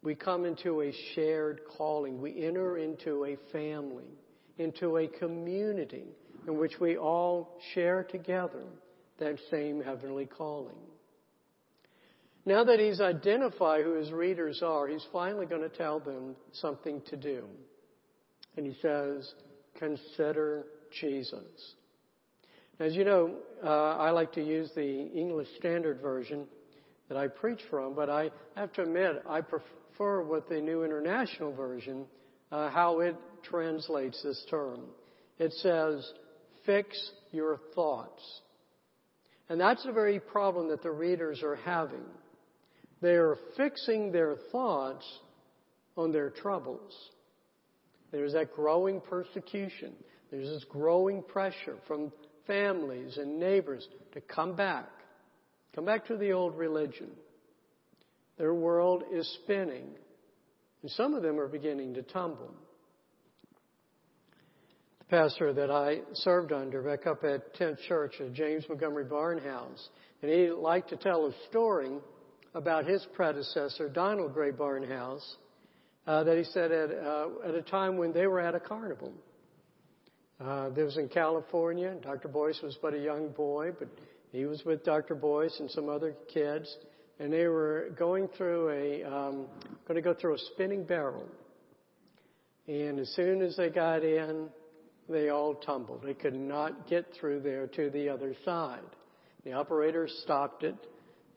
we 0.04 0.16
come 0.16 0.46
into 0.46 0.82
a 0.82 0.94
shared 1.16 1.62
calling. 1.78 2.22
We 2.22 2.46
enter 2.46 2.78
into 2.78 3.26
a 3.26 3.38
family, 3.52 4.12
into 4.58 4.98
a 4.98 5.08
community 5.08 6.06
in 6.48 6.58
which 6.58 6.74
we 6.80 6.98
all 6.98 7.58
share 7.74 8.04
together 8.04 8.64
that 9.20 9.38
same 9.50 9.82
heavenly 9.82 10.26
calling. 10.26 10.78
Now 12.46 12.64
that 12.64 12.80
he's 12.80 13.02
identified 13.02 13.84
who 13.84 13.96
his 13.96 14.12
readers 14.12 14.62
are, 14.64 14.88
he's 14.88 15.06
finally 15.12 15.46
going 15.46 15.64
to 15.64 15.76
tell 15.78 16.00
them 16.00 16.36
something 16.54 17.02
to 17.10 17.18
do. 17.18 17.44
And 18.58 18.66
he 18.66 18.76
says, 18.82 19.34
consider 19.78 20.66
Jesus. 21.00 21.76
As 22.80 22.96
you 22.96 23.06
know, 23.06 23.36
uh, 23.64 23.68
I 23.68 24.12
like 24.12 24.34
to 24.34 24.44
use 24.44 24.70
the 24.76 25.08
English 25.14 25.48
Standard 25.58 26.02
Version 26.02 26.46
that 27.08 27.18
I 27.18 27.28
preach 27.28 27.62
from, 27.70 27.96
but 27.96 28.10
I 28.10 28.30
have 28.56 28.74
to 28.74 28.84
admit 28.84 29.24
I 29.28 29.42
prefer 29.42 30.24
what 30.24 30.50
the 30.50 30.60
New 30.60 30.84
International 30.84 31.54
Version, 31.54 32.06
uh, 32.52 32.70
how 32.70 33.00
it 33.00 33.16
translates 33.44 34.22
this 34.24 34.44
term. 34.50 34.82
It 35.40 35.54
says, 35.54 36.12
fix 36.66 37.12
your 37.32 37.60
thoughts. 37.76 38.24
And 39.50 39.62
that's 39.62 39.84
the 39.84 39.92
very 39.92 40.20
problem 40.20 40.70
that 40.70 40.84
the 40.84 40.92
readers 40.92 41.42
are 41.44 41.56
having. 41.56 42.06
They 43.02 43.14
are 43.14 43.38
fixing 43.56 44.12
their 44.12 44.36
thoughts 44.52 45.06
on 45.96 46.12
their 46.12 46.32
troubles. 46.32 46.92
There's 48.12 48.34
that 48.34 48.54
growing 48.56 49.02
persecution. 49.02 49.94
There's 50.32 50.50
this 50.50 50.66
growing 50.66 51.24
pressure 51.24 51.76
from 51.88 52.12
families 52.46 53.18
and 53.18 53.40
neighbors 53.40 53.88
to 54.14 54.22
come 54.22 54.56
back. 54.56 54.90
Come 55.76 55.86
back 55.86 56.06
to 56.08 56.18
the 56.18 56.32
old 56.32 56.58
religion. 56.58 57.12
Their 58.38 58.54
world 58.54 59.04
is 59.12 59.28
spinning. 59.44 59.90
And 60.82 60.92
some 60.92 61.14
of 61.14 61.24
them 61.24 61.40
are 61.40 61.48
beginning 61.48 61.96
to 61.96 62.04
tumble. 62.04 62.54
The 65.00 65.06
pastor 65.06 65.54
that 65.54 65.72
I 65.72 66.02
served 66.14 66.52
under 66.52 66.82
back 66.82 67.08
up 67.08 67.24
at 67.24 67.56
10th 67.56 67.80
Church 67.88 68.16
James 68.34 68.66
Montgomery 68.70 69.06
Barnhouse, 69.06 69.90
and 70.22 70.32
he 70.32 70.50
liked 70.50 70.90
to 70.90 70.98
tell 70.98 71.26
a 71.26 71.34
story 71.50 71.92
about 72.54 72.86
his 72.86 73.06
predecessor, 73.14 73.90
Donald 73.90 74.34
Grey 74.34 74.52
Barnhouse, 74.52 75.36
uh, 76.08 76.24
that 76.24 76.38
he 76.38 76.44
said 76.46 76.72
at, 76.72 76.90
uh, 76.92 77.28
at 77.46 77.54
a 77.54 77.62
time 77.62 77.98
when 77.98 78.14
they 78.14 78.26
were 78.28 78.40
at 78.40 78.56
a 78.56 78.60
carnival. 78.60 79.14
Uh, 80.40 80.70
this 80.70 80.86
was 80.86 80.98
in 80.98 81.10
California. 81.10 81.96
Dr. 82.02 82.28
Boyce 82.30 82.60
was 82.64 82.78
but 82.82 82.94
a 82.94 83.00
young 83.00 83.30
boy, 83.30 83.72
but 83.78 83.90
he 84.32 84.46
was 84.46 84.64
with 84.66 84.86
Dr. 84.86 85.16
Boyce 85.16 85.56
and 85.60 85.70
some 85.70 85.90
other 85.90 86.16
kids, 86.34 86.74
and 87.20 87.34
they 87.34 87.48
were 87.48 87.90
going 87.98 88.28
through 88.38 88.70
a 88.70 89.04
um, 89.04 89.48
going 89.88 89.96
to 89.96 90.02
go 90.02 90.14
through 90.14 90.36
a 90.36 90.40
spinning 90.54 90.84
barrel. 90.84 91.26
And 92.68 93.00
as 93.00 93.10
soon 93.16 93.42
as 93.42 93.58
they 93.58 93.70
got 93.70 94.04
in, 94.04 94.50
they 95.10 95.30
all 95.30 95.56
tumbled. 95.56 96.04
They 96.04 96.14
could 96.14 96.36
not 96.36 96.88
get 96.88 97.06
through 97.20 97.40
there 97.40 97.68
to 97.68 97.90
the 97.90 98.10
other 98.10 98.36
side. 98.46 98.82
The 99.44 99.54
operator 99.54 100.08
stopped 100.24 100.64
it, 100.64 100.76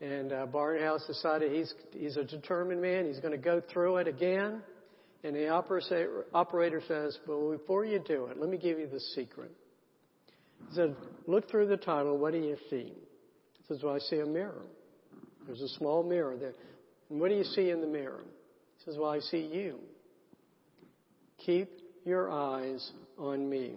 and 0.01 0.33
uh, 0.33 0.47
Barnhouse 0.47 1.05
decided 1.05 1.51
he's 1.51 1.73
he's 1.91 2.17
a 2.17 2.23
determined 2.23 2.81
man. 2.81 3.05
He's 3.05 3.19
going 3.19 3.33
to 3.33 3.37
go 3.37 3.61
through 3.71 3.97
it 3.97 4.07
again. 4.07 4.61
And 5.23 5.35
the 5.35 5.49
operator 5.49 6.81
says, 6.87 7.17
"Well, 7.27 7.51
before 7.51 7.85
you 7.85 7.99
do 7.99 8.25
it, 8.25 8.39
let 8.39 8.49
me 8.49 8.57
give 8.57 8.79
you 8.79 8.87
the 8.87 8.99
secret." 8.99 9.51
He 10.67 10.75
said, 10.75 10.95
"Look 11.27 11.49
through 11.49 11.67
the 11.67 11.77
tunnel. 11.77 12.17
What 12.17 12.33
do 12.33 12.39
you 12.39 12.57
see?" 12.71 12.93
He 13.57 13.63
says, 13.67 13.83
"Well, 13.83 13.93
I 13.93 13.99
see 13.99 14.17
a 14.17 14.25
mirror. 14.25 14.63
There's 15.45 15.61
a 15.61 15.69
small 15.69 16.01
mirror 16.01 16.35
there. 16.35 16.55
And 17.09 17.19
what 17.19 17.29
do 17.29 17.35
you 17.35 17.43
see 17.43 17.69
in 17.69 17.81
the 17.81 17.87
mirror?" 17.87 18.23
He 18.23 18.85
says, 18.85 18.97
"Well, 18.97 19.11
I 19.11 19.19
see 19.19 19.49
you. 19.53 19.79
Keep 21.45 21.69
your 22.03 22.31
eyes 22.31 22.91
on 23.19 23.47
me, 23.47 23.75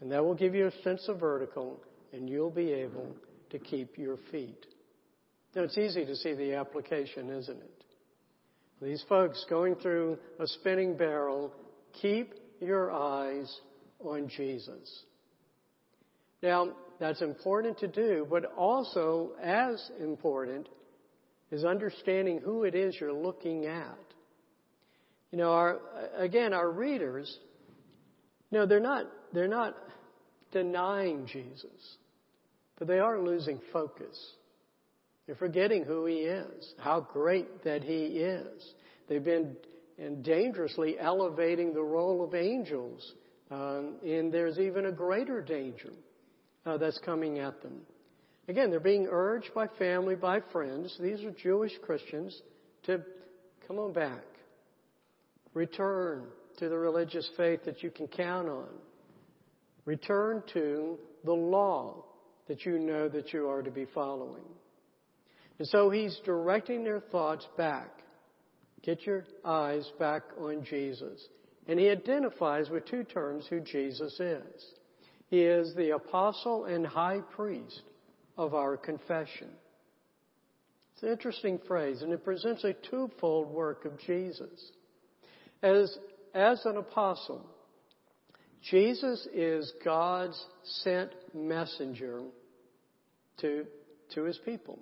and 0.00 0.12
that 0.12 0.24
will 0.24 0.36
give 0.36 0.54
you 0.54 0.68
a 0.68 0.82
sense 0.82 1.08
of 1.08 1.18
vertical, 1.18 1.80
and 2.12 2.30
you'll 2.30 2.50
be 2.50 2.70
able 2.70 3.16
to 3.50 3.58
keep 3.58 3.98
your 3.98 4.18
feet." 4.30 4.66
Now, 5.54 5.62
it's 5.62 5.76
easy 5.76 6.04
to 6.06 6.16
see 6.16 6.34
the 6.34 6.54
application, 6.54 7.30
isn't 7.30 7.58
it? 7.58 7.84
These 8.80 9.04
folks 9.08 9.44
going 9.48 9.76
through 9.76 10.18
a 10.40 10.46
spinning 10.46 10.96
barrel, 10.96 11.52
keep 12.00 12.34
your 12.60 12.90
eyes 12.90 13.54
on 14.00 14.28
Jesus. 14.28 15.04
Now, 16.42 16.70
that's 16.98 17.20
important 17.20 17.78
to 17.78 17.88
do, 17.88 18.26
but 18.28 18.46
also 18.56 19.32
as 19.42 19.90
important 20.00 20.68
is 21.50 21.64
understanding 21.64 22.40
who 22.42 22.64
it 22.64 22.74
is 22.74 22.96
you're 22.98 23.12
looking 23.12 23.66
at. 23.66 23.98
You 25.30 25.38
know, 25.38 25.52
our, 25.52 25.80
again, 26.16 26.52
our 26.52 26.70
readers, 26.70 27.38
you 28.50 28.58
know, 28.58 28.66
they're 28.66 28.80
not, 28.80 29.06
they're 29.32 29.48
not 29.48 29.76
denying 30.50 31.26
Jesus, 31.26 31.96
but 32.78 32.88
they 32.88 32.98
are 32.98 33.20
losing 33.20 33.60
focus. 33.72 34.18
They're 35.32 35.48
forgetting 35.48 35.84
who 35.84 36.04
He 36.04 36.16
is, 36.16 36.74
how 36.76 37.00
great 37.00 37.64
that 37.64 37.82
He 37.82 38.18
is. 38.18 38.74
They've 39.08 39.24
been 39.24 39.56
dangerously 40.20 40.98
elevating 41.00 41.72
the 41.72 41.82
role 41.82 42.22
of 42.22 42.34
angels, 42.34 43.14
um, 43.50 43.94
and 44.04 44.30
there's 44.30 44.58
even 44.58 44.84
a 44.84 44.92
greater 44.92 45.40
danger 45.40 45.88
uh, 46.66 46.76
that's 46.76 46.98
coming 46.98 47.38
at 47.38 47.62
them. 47.62 47.80
Again, 48.46 48.68
they're 48.68 48.78
being 48.78 49.08
urged 49.10 49.54
by 49.54 49.68
family, 49.78 50.16
by 50.16 50.40
friends, 50.52 50.94
these 51.00 51.24
are 51.24 51.30
Jewish 51.30 51.72
Christians, 51.82 52.38
to 52.82 53.00
come 53.66 53.78
on 53.78 53.94
back. 53.94 54.26
Return 55.54 56.24
to 56.58 56.68
the 56.68 56.76
religious 56.76 57.26
faith 57.38 57.60
that 57.64 57.82
you 57.82 57.90
can 57.90 58.06
count 58.06 58.50
on. 58.50 58.68
Return 59.86 60.42
to 60.52 60.98
the 61.24 61.32
law 61.32 62.04
that 62.48 62.66
you 62.66 62.78
know 62.78 63.08
that 63.08 63.32
you 63.32 63.48
are 63.48 63.62
to 63.62 63.70
be 63.70 63.86
following. 63.94 64.44
And 65.62 65.68
so 65.68 65.90
he's 65.90 66.20
directing 66.24 66.82
their 66.82 66.98
thoughts 66.98 67.46
back. 67.56 68.00
Get 68.82 69.06
your 69.06 69.22
eyes 69.44 69.88
back 69.96 70.22
on 70.36 70.64
Jesus. 70.64 71.24
And 71.68 71.78
he 71.78 71.88
identifies 71.88 72.68
with 72.68 72.84
two 72.86 73.04
terms 73.04 73.46
who 73.48 73.60
Jesus 73.60 74.18
is. 74.18 74.66
He 75.28 75.42
is 75.42 75.72
the 75.76 75.90
apostle 75.90 76.64
and 76.64 76.84
high 76.84 77.20
priest 77.36 77.80
of 78.36 78.54
our 78.54 78.76
confession. 78.76 79.50
It's 80.94 81.04
an 81.04 81.10
interesting 81.10 81.60
phrase, 81.68 82.02
and 82.02 82.12
it 82.12 82.24
presents 82.24 82.64
a 82.64 82.72
twofold 82.90 83.48
work 83.48 83.84
of 83.84 84.00
Jesus. 84.00 84.72
As, 85.62 85.96
as 86.34 86.60
an 86.64 86.76
apostle, 86.76 87.46
Jesus 88.68 89.28
is 89.32 89.72
God's 89.84 90.44
sent 90.82 91.12
messenger 91.32 92.20
to, 93.42 93.64
to 94.16 94.24
his 94.24 94.40
people. 94.44 94.80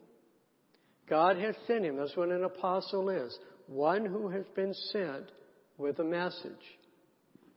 God 1.11 1.37
has 1.39 1.57
sent 1.67 1.85
him. 1.85 1.97
That's 1.97 2.17
what 2.17 2.29
an 2.29 2.45
apostle 2.45 3.11
is. 3.11 3.37
One 3.67 4.07
who 4.07 4.29
has 4.29 4.47
been 4.55 4.73
sent 4.93 5.33
with 5.77 5.99
a 5.99 6.05
message. 6.05 6.53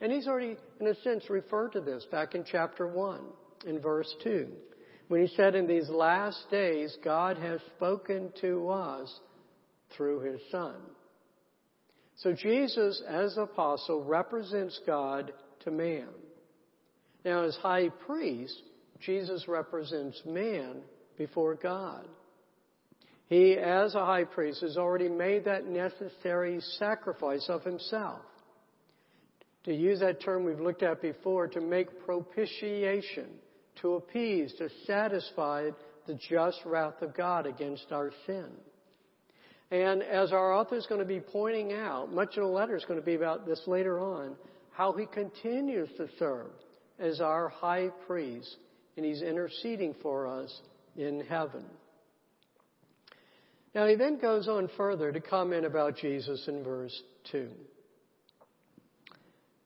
And 0.01 0.11
he's 0.11 0.27
already, 0.27 0.57
in 0.81 0.87
a 0.87 0.95
sense, 0.95 1.29
referred 1.29 1.73
to 1.73 1.81
this 1.81 2.05
back 2.11 2.33
in 2.35 2.43
chapter 2.43 2.87
1, 2.87 3.21
in 3.67 3.79
verse 3.79 4.13
2, 4.23 4.47
when 5.07 5.21
he 5.21 5.33
said, 5.35 5.55
In 5.55 5.67
these 5.67 5.87
last 5.87 6.49
days, 6.49 6.97
God 7.03 7.37
has 7.37 7.61
spoken 7.75 8.33
to 8.41 8.69
us 8.69 9.19
through 9.95 10.21
his 10.21 10.41
Son. 10.51 10.75
So 12.17 12.33
Jesus, 12.33 13.01
as 13.07 13.37
apostle, 13.37 14.03
represents 14.03 14.79
God 14.85 15.31
to 15.63 15.71
man. 15.71 16.09
Now, 17.23 17.43
as 17.43 17.55
high 17.57 17.89
priest, 18.05 18.61
Jesus 18.99 19.47
represents 19.47 20.21
man 20.25 20.81
before 21.17 21.55
God. 21.55 22.07
He, 23.33 23.57
as 23.57 23.95
a 23.95 24.05
high 24.05 24.25
priest, 24.25 24.61
has 24.61 24.77
already 24.77 25.09
made 25.09 25.45
that 25.45 25.65
necessary 25.65 26.61
sacrifice 26.77 27.49
of 27.49 27.63
himself. 27.63 28.21
To 29.63 29.73
use 29.73 30.01
that 30.01 30.21
term 30.21 30.45
we've 30.45 30.59
looked 30.59 30.83
at 30.83 31.01
before, 31.01 31.47
to 31.47 31.59
make 31.59 32.05
propitiation, 32.05 33.29
to 33.81 33.95
appease, 33.95 34.53
to 34.59 34.69
satisfy 34.85 35.71
the 36.05 36.13
just 36.13 36.59
wrath 36.63 37.01
of 37.01 37.17
God 37.17 37.47
against 37.47 37.91
our 37.91 38.11
sin. 38.27 38.51
And 39.71 40.03
as 40.03 40.31
our 40.31 40.53
author 40.53 40.75
is 40.75 40.85
going 40.85 41.01
to 41.01 41.07
be 41.07 41.19
pointing 41.19 41.73
out, 41.73 42.13
much 42.13 42.37
of 42.37 42.43
the 42.43 42.49
letter 42.49 42.75
is 42.75 42.85
going 42.85 42.99
to 42.99 43.05
be 43.05 43.15
about 43.15 43.47
this 43.47 43.63
later 43.65 43.99
on, 43.99 44.35
how 44.73 44.93
he 44.93 45.07
continues 45.07 45.89
to 45.97 46.07
serve 46.19 46.51
as 46.99 47.19
our 47.19 47.49
high 47.49 47.89
priest, 48.05 48.57
and 48.95 49.03
he's 49.03 49.23
interceding 49.23 49.95
for 50.03 50.27
us 50.27 50.55
in 50.95 51.21
heaven. 51.21 51.65
Now 53.73 53.87
he 53.87 53.95
then 53.95 54.19
goes 54.19 54.47
on 54.47 54.69
further 54.77 55.11
to 55.11 55.19
comment 55.19 55.65
about 55.65 55.97
Jesus 55.97 56.47
in 56.47 56.63
verse 56.63 57.01
2. 57.31 57.49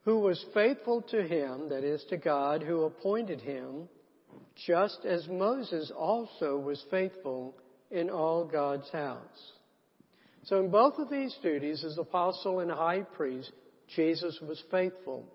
Who 0.06 0.20
was 0.20 0.44
faithful 0.54 1.02
to 1.10 1.22
him, 1.24 1.70
that 1.70 1.84
is 1.84 2.04
to 2.10 2.18
God, 2.18 2.64
who 2.64 2.84
appointed 2.84 3.42
him, 3.42 3.90
just 4.66 5.00
as 5.06 5.28
Moses 5.28 5.92
also 5.96 6.58
was 6.58 6.84
faithful 6.90 7.56
in 7.92 8.10
all 8.10 8.46
God's 8.46 8.90
house. 8.92 9.52
So 10.44 10.62
in 10.62 10.72
both 10.72 10.98
of 10.98 11.10
these 11.10 11.36
duties, 11.44 11.84
as 11.84 11.98
apostle 11.98 12.62
and 12.62 12.72
high 12.72 13.02
priest, 13.02 13.52
Jesus 13.96 14.40
was 14.42 14.64
faithful, 14.72 15.26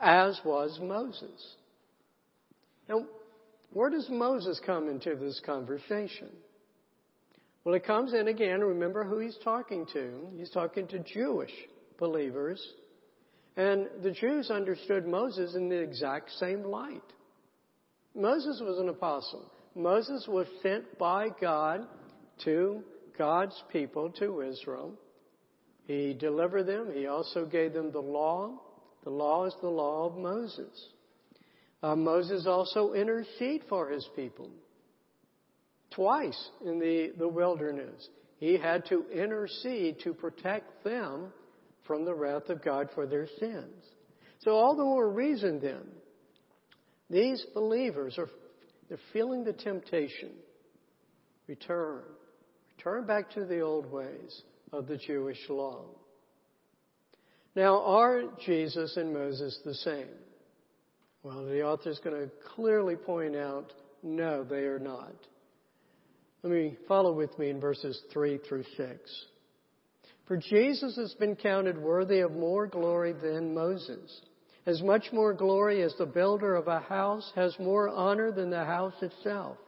as 0.00 0.40
was 0.42 0.78
Moses. 0.82 1.56
Now, 2.88 3.04
where 3.74 3.90
does 3.90 4.08
Moses 4.08 4.58
come 4.64 4.88
into 4.88 5.14
this 5.16 5.40
conversation? 5.44 6.30
Well, 7.64 7.74
it 7.74 7.84
comes 7.84 8.14
in 8.14 8.28
again. 8.28 8.60
Remember 8.60 9.04
who 9.04 9.18
he's 9.18 9.36
talking 9.44 9.86
to. 9.92 10.28
He's 10.36 10.50
talking 10.50 10.86
to 10.88 10.98
Jewish 11.00 11.52
believers. 11.98 12.64
And 13.56 13.88
the 14.02 14.12
Jews 14.12 14.50
understood 14.50 15.06
Moses 15.06 15.54
in 15.54 15.68
the 15.68 15.78
exact 15.78 16.30
same 16.32 16.62
light. 16.62 17.02
Moses 18.14 18.60
was 18.64 18.78
an 18.78 18.88
apostle. 18.88 19.50
Moses 19.74 20.26
was 20.26 20.46
sent 20.62 20.98
by 20.98 21.28
God 21.40 21.86
to 22.44 22.82
God's 23.18 23.62
people, 23.70 24.10
to 24.18 24.40
Israel. 24.40 24.94
He 25.86 26.14
delivered 26.14 26.66
them. 26.66 26.90
He 26.94 27.06
also 27.06 27.44
gave 27.44 27.72
them 27.74 27.92
the 27.92 28.00
law. 28.00 28.58
The 29.04 29.10
law 29.10 29.44
is 29.44 29.54
the 29.60 29.68
law 29.68 30.06
of 30.06 30.16
Moses. 30.16 30.88
Uh, 31.82 31.96
Moses 31.96 32.46
also 32.46 32.92
interceded 32.92 33.62
for 33.68 33.90
his 33.90 34.06
people. 34.16 34.50
Twice 35.90 36.50
in 36.64 36.78
the, 36.78 37.12
the 37.18 37.28
wilderness, 37.28 38.08
he 38.38 38.56
had 38.56 38.86
to 38.86 39.04
intercede 39.10 40.00
to 40.00 40.14
protect 40.14 40.84
them 40.84 41.32
from 41.86 42.04
the 42.04 42.14
wrath 42.14 42.48
of 42.48 42.62
God 42.64 42.88
for 42.94 43.06
their 43.06 43.26
sins. 43.38 43.84
So 44.40 44.52
all 44.52 44.76
the 44.76 44.84
more 44.84 45.10
reason 45.10 45.60
then, 45.60 45.82
these 47.10 47.44
believers 47.54 48.16
are 48.18 48.28
they're 48.90 48.98
feeling 49.12 49.44
the 49.44 49.52
temptation. 49.52 50.30
Return. 51.46 52.02
Return 52.76 53.06
back 53.06 53.30
to 53.32 53.44
the 53.44 53.60
old 53.60 53.90
ways 53.90 54.42
of 54.72 54.88
the 54.88 54.96
Jewish 54.96 55.38
law. 55.48 55.84
Now, 57.54 57.82
are 57.82 58.22
Jesus 58.44 58.96
and 58.96 59.12
Moses 59.12 59.58
the 59.64 59.74
same? 59.74 60.08
Well, 61.22 61.44
the 61.44 61.62
author 61.62 61.90
is 61.90 62.00
going 62.00 62.16
to 62.16 62.30
clearly 62.54 62.96
point 62.96 63.36
out, 63.36 63.72
no, 64.02 64.42
they 64.42 64.64
are 64.64 64.78
not. 64.78 65.14
Let 66.42 66.52
me 66.52 66.76
follow 66.88 67.12
with 67.12 67.38
me 67.38 67.50
in 67.50 67.60
verses 67.60 68.00
3 68.12 68.38
through 68.48 68.64
6. 68.76 69.26
For 70.26 70.38
Jesus 70.38 70.96
has 70.96 71.12
been 71.14 71.36
counted 71.36 71.76
worthy 71.76 72.20
of 72.20 72.32
more 72.32 72.66
glory 72.66 73.12
than 73.12 73.52
Moses. 73.52 74.22
As 74.64 74.80
much 74.80 75.12
more 75.12 75.34
glory 75.34 75.82
as 75.82 75.94
the 75.98 76.06
builder 76.06 76.54
of 76.54 76.66
a 76.66 76.80
house 76.80 77.30
has 77.34 77.54
more 77.58 77.90
honor 77.90 78.32
than 78.32 78.48
the 78.48 78.64
house 78.64 78.94
itself. 79.02 79.58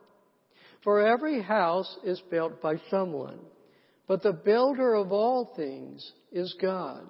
For 0.82 1.06
every 1.06 1.42
house 1.42 1.98
is 2.04 2.22
built 2.30 2.62
by 2.62 2.76
someone, 2.90 3.40
but 4.06 4.22
the 4.22 4.32
builder 4.32 4.94
of 4.94 5.12
all 5.12 5.52
things 5.54 6.11
is 6.30 6.54
God. 6.61 7.06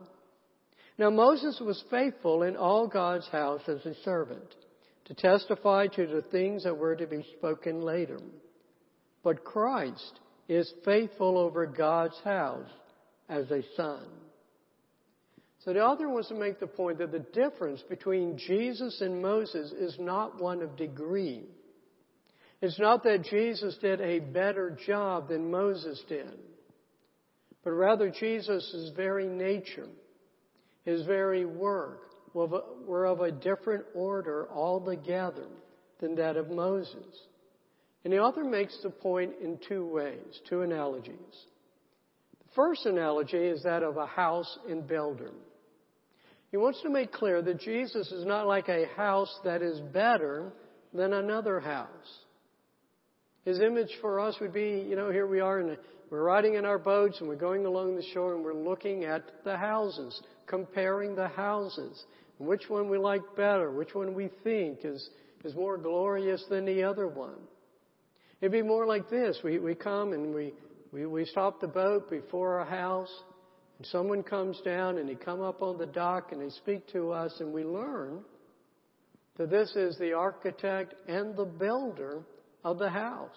Now 0.98 1.11
Moses 1.11 1.61
was 1.61 1.83
faithful 1.88 2.42
in 2.42 2.57
all 2.57 2.88
God's 2.88 3.29
house 3.29 3.62
as 3.68 3.85
a 3.87 3.94
servant, 4.03 4.55
to 5.05 5.14
testify 5.14 5.87
to 5.87 6.07
the 6.07 6.22
things 6.31 6.64
that 6.64 6.77
were 6.77 6.96
to 6.96 7.07
be 7.07 7.25
spoken 7.38 7.81
later. 7.81 8.18
But 9.23 9.45
Christ 9.45 10.21
is 10.49 10.73
faithful 10.85 11.39
over 11.39 11.67
God's 11.67 12.19
house 12.25 12.69
as 13.29 13.51
a 13.51 13.63
son. 13.77 14.05
So 15.65 15.73
the 15.73 15.81
author 15.81 16.09
wants 16.09 16.29
to 16.29 16.35
make 16.35 16.59
the 16.59 16.67
point 16.67 16.99
that 16.99 17.13
the 17.13 17.21
difference 17.21 17.83
between 17.89 18.37
Jesus 18.37 19.01
and 19.01 19.23
Moses 19.23 19.71
is 19.73 19.97
not 20.01 20.41
one 20.41 20.61
of 20.61 20.77
degree. 20.77 21.45
It's 22.61 22.81
not 22.81 23.05
that 23.05 23.25
Jesus 23.25 23.77
did 23.81 24.01
a 24.01 24.19
better 24.19 24.77
job 24.87 25.29
than 25.29 25.51
Moses 25.51 26.03
did, 26.09 26.39
but 27.63 27.71
rather 27.71 28.11
Jesus' 28.11 28.91
very 28.97 29.29
nature, 29.29 29.89
his 30.85 31.07
very 31.07 31.45
work, 31.45 32.11
were 32.35 33.07
of 33.07 33.21
a 33.21 33.31
different 33.31 33.85
order 33.95 34.49
altogether 34.51 35.47
than 36.01 36.17
that 36.17 36.37
of 36.37 36.51
Moses. 36.51 37.07
And 38.05 38.12
the 38.12 38.19
author 38.19 38.45
makes 38.45 38.77
the 38.83 38.91
point 38.91 39.33
in 39.43 39.59
two 39.69 39.87
ways, 39.87 40.41
two 40.49 40.62
analogies. 40.62 41.17
The 42.38 42.55
first 42.55 42.85
analogy 42.85 43.37
is 43.37 43.62
that 43.62 43.83
of 43.83 43.97
a 43.97 44.07
house 44.07 44.59
in 44.69 44.83
builder. 44.83 45.31
He 46.51 46.57
wants 46.57 46.83
to 46.83 46.91
make 46.91 47.12
clear 47.12 47.41
that 47.43 47.61
Jesus 47.61 48.11
is 48.12 48.27
not 48.27 48.47
like 48.47 48.69
a 48.69 48.87
house 48.97 49.33
that 49.45 49.62
is 49.62 49.81
better 49.93 50.53
than 50.93 51.12
another 51.12 51.61
house. 51.61 51.88
His 53.45 53.61
image 53.61 53.91
for 54.01 54.21
us 54.21 54.37
would 54.41 54.53
be, 54.53 54.85
you 54.88 54.95
know, 54.95 55.11
here 55.11 55.27
we 55.27 55.41
are 55.41 55.61
and 55.61 55.77
we're 56.11 56.23
riding 56.23 56.55
in 56.55 56.67
our 56.67 56.79
boats 56.79 57.19
and 57.21 57.29
we're 57.29 57.37
going 57.37 57.65
along 57.65 57.97
the 57.97 58.05
shore 58.12 58.35
and 58.35 58.45
we're 58.45 58.53
looking 58.53 59.05
at 59.05 59.23
the 59.45 59.57
houses, 59.57 60.21
comparing 60.47 61.15
the 61.15 61.29
houses, 61.29 62.05
which 62.38 62.69
one 62.69 62.91
we 62.91 62.99
like 62.99 63.23
better, 63.35 63.73
which 63.73 63.95
one 63.95 64.15
we 64.15 64.29
think 64.45 64.81
is, 64.85 65.09
is 65.45 65.55
more 65.55 65.79
glorious 65.79 66.45
than 66.51 66.67
the 66.67 66.83
other 66.83 67.09
one. 67.09 67.38
It'd 68.43 68.51
be 68.51 68.61
more 68.61 68.87
like 68.87 69.09
this. 69.09 69.39
We, 69.45 69.61
we 69.61 69.77
come 69.77 70.13
and 70.13 70.35
we, 70.35 70.53
we, 70.91 71.07
we 71.07 71.25
stop 71.25 71.61
the 71.61 71.69
boat 71.69 72.11
before 72.11 72.59
a 72.59 72.65
house, 72.65 73.23
and 73.79 73.87
someone 73.87 74.25
comes 74.25 74.61
down 74.65 74.99
and 74.99 75.09
they 75.09 75.15
come 75.15 75.41
up 75.41 75.63
on 75.63 75.79
the 75.79 75.87
dock 75.87 76.33
and 76.33 76.43
they 76.43 76.51
speak 76.51 76.89
to 76.89 77.13
us, 77.13 77.33
and 77.39 77.53
we 77.53 77.63
learn 77.63 78.19
that 79.37 79.49
this 79.49 79.77
is 79.77 79.97
the 79.99 80.13
architect 80.13 80.93
and 81.07 81.37
the 81.37 81.45
builder 81.45 82.23
of 82.65 82.81
the 82.81 82.91
house. 82.91 83.31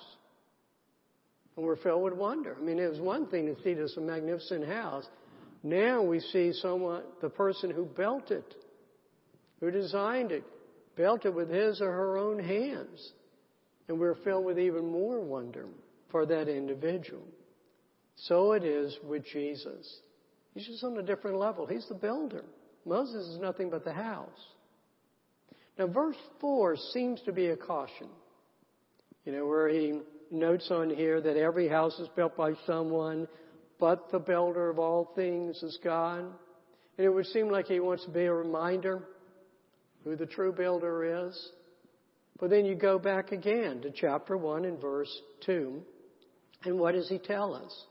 And 1.56 1.68
we're 1.68 1.78
filled 1.78 2.02
with 2.02 2.14
wonder. 2.14 2.58
I 2.60 2.64
mean, 2.64 2.80
it 2.80 2.90
was 2.90 3.00
one 3.00 3.28
thing 3.28 3.46
to 3.46 3.62
see 3.62 3.76
this 3.76 3.96
magnificent 3.98 4.68
house. 4.68 5.06
Now 5.62 6.02
we 6.02 6.20
see 6.20 6.52
someone, 6.52 7.04
the 7.22 7.30
person 7.30 7.70
who 7.70 7.86
built 7.86 8.32
it, 8.32 8.56
who 9.60 9.70
designed 9.70 10.32
it, 10.32 10.44
built 10.96 11.26
it 11.26 11.34
with 11.34 11.52
his 11.52 11.80
or 11.80 11.92
her 11.92 12.18
own 12.18 12.40
hands. 12.40 13.12
And 13.88 14.00
we're 14.00 14.16
filled 14.24 14.46
with 14.46 14.58
even 14.60 14.92
more 14.92 15.20
wonder 15.20 15.68
for 16.12 16.26
that 16.26 16.48
individual. 16.48 17.24
So 18.16 18.54
it 18.54 18.64
is 18.64 18.98
with 19.08 19.26
Jesus. 19.26 20.00
He's 20.54 20.66
just 20.66 20.84
on 20.84 20.98
a 20.98 21.04
different 21.04 21.38
level. 21.38 21.66
He's 21.66 21.88
the 21.88 21.96
builder. 21.96 22.46
Moses 22.86 23.28
is 23.28 23.40
nothing 23.40 23.70
but 23.70 23.84
the 23.84 23.94
house. 23.94 24.30
Now, 25.78 25.88
verse 25.88 26.16
4 26.40 26.78
seems 26.94 27.22
to 27.24 27.34
be 27.34 27.48
a 27.48 27.58
caution. 27.58 28.08
You 29.26 29.34
know, 29.34 29.46
where 29.46 29.68
he 29.68 30.00
notes 30.32 30.70
on 30.72 30.90
here 30.90 31.20
that 31.20 31.36
every 31.36 31.68
house 31.68 32.00
is 32.00 32.08
built 32.16 32.38
by 32.38 32.54
someone, 32.66 33.28
but 33.80 34.10
the 34.12 34.20
builder 34.20 34.70
of 34.70 34.80
all 34.80 35.12
things 35.16 35.62
is 35.62 35.78
God. 35.84 36.20
And 36.98 37.06
it 37.06 37.10
would 37.10 37.26
seem 37.28 37.50
like 37.50 37.66
he 37.66 37.80
wants 37.80 38.06
to 38.06 38.12
be 38.12 38.24
a 38.26 38.34
reminder 38.34 39.04
who 40.04 40.16
the 40.16 40.26
true 40.26 40.54
builder 40.54 41.28
is. 41.28 41.50
But 42.40 42.50
then 42.50 42.66
you 42.66 42.76
go 42.76 43.00
back 43.00 43.32
again 43.32 43.82
to 43.82 43.92
chapter 43.92 44.36
1 44.36 44.66
and 44.66 44.80
verse 44.80 45.12
2. 45.46 45.82
And 46.66 46.80
what 46.80 46.94
does 46.94 47.08
he 47.08 47.18
tell 47.18 47.54
us? 47.54 47.86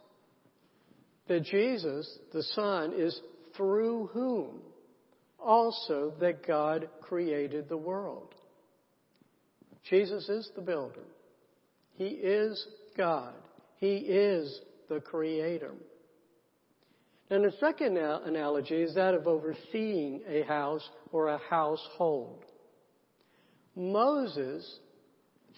That 1.28 1.44
Jesus, 1.44 2.18
the 2.32 2.42
Son, 2.42 2.92
is 2.94 3.18
through 3.56 4.10
whom 4.12 4.60
also 5.38 6.12
that 6.20 6.46
God 6.46 6.88
created 7.00 7.68
the 7.68 7.76
world. 7.76 8.34
Jesus 9.88 10.28
is 10.28 10.50
the 10.54 10.62
builder. 10.62 11.04
He 11.94 12.06
is 12.06 12.66
God. 12.96 13.34
He 13.76 13.96
is 13.96 14.60
the 14.88 15.00
creator. 15.00 15.72
And 17.30 17.44
the 17.44 17.52
second 17.58 17.96
analogy 17.96 18.82
is 18.82 18.94
that 18.94 19.14
of 19.14 19.26
overseeing 19.26 20.22
a 20.28 20.42
house 20.42 20.88
or 21.12 21.28
a 21.28 21.40
household. 21.50 22.44
Moses 23.76 24.80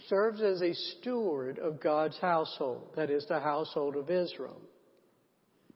serves 0.08 0.40
as 0.42 0.62
a 0.62 0.72
steward 0.72 1.58
of 1.58 1.80
God's 1.80 2.18
household, 2.18 2.90
that 2.96 3.10
is, 3.10 3.26
the 3.26 3.40
household 3.40 3.96
of 3.96 4.10
Israel. 4.10 4.60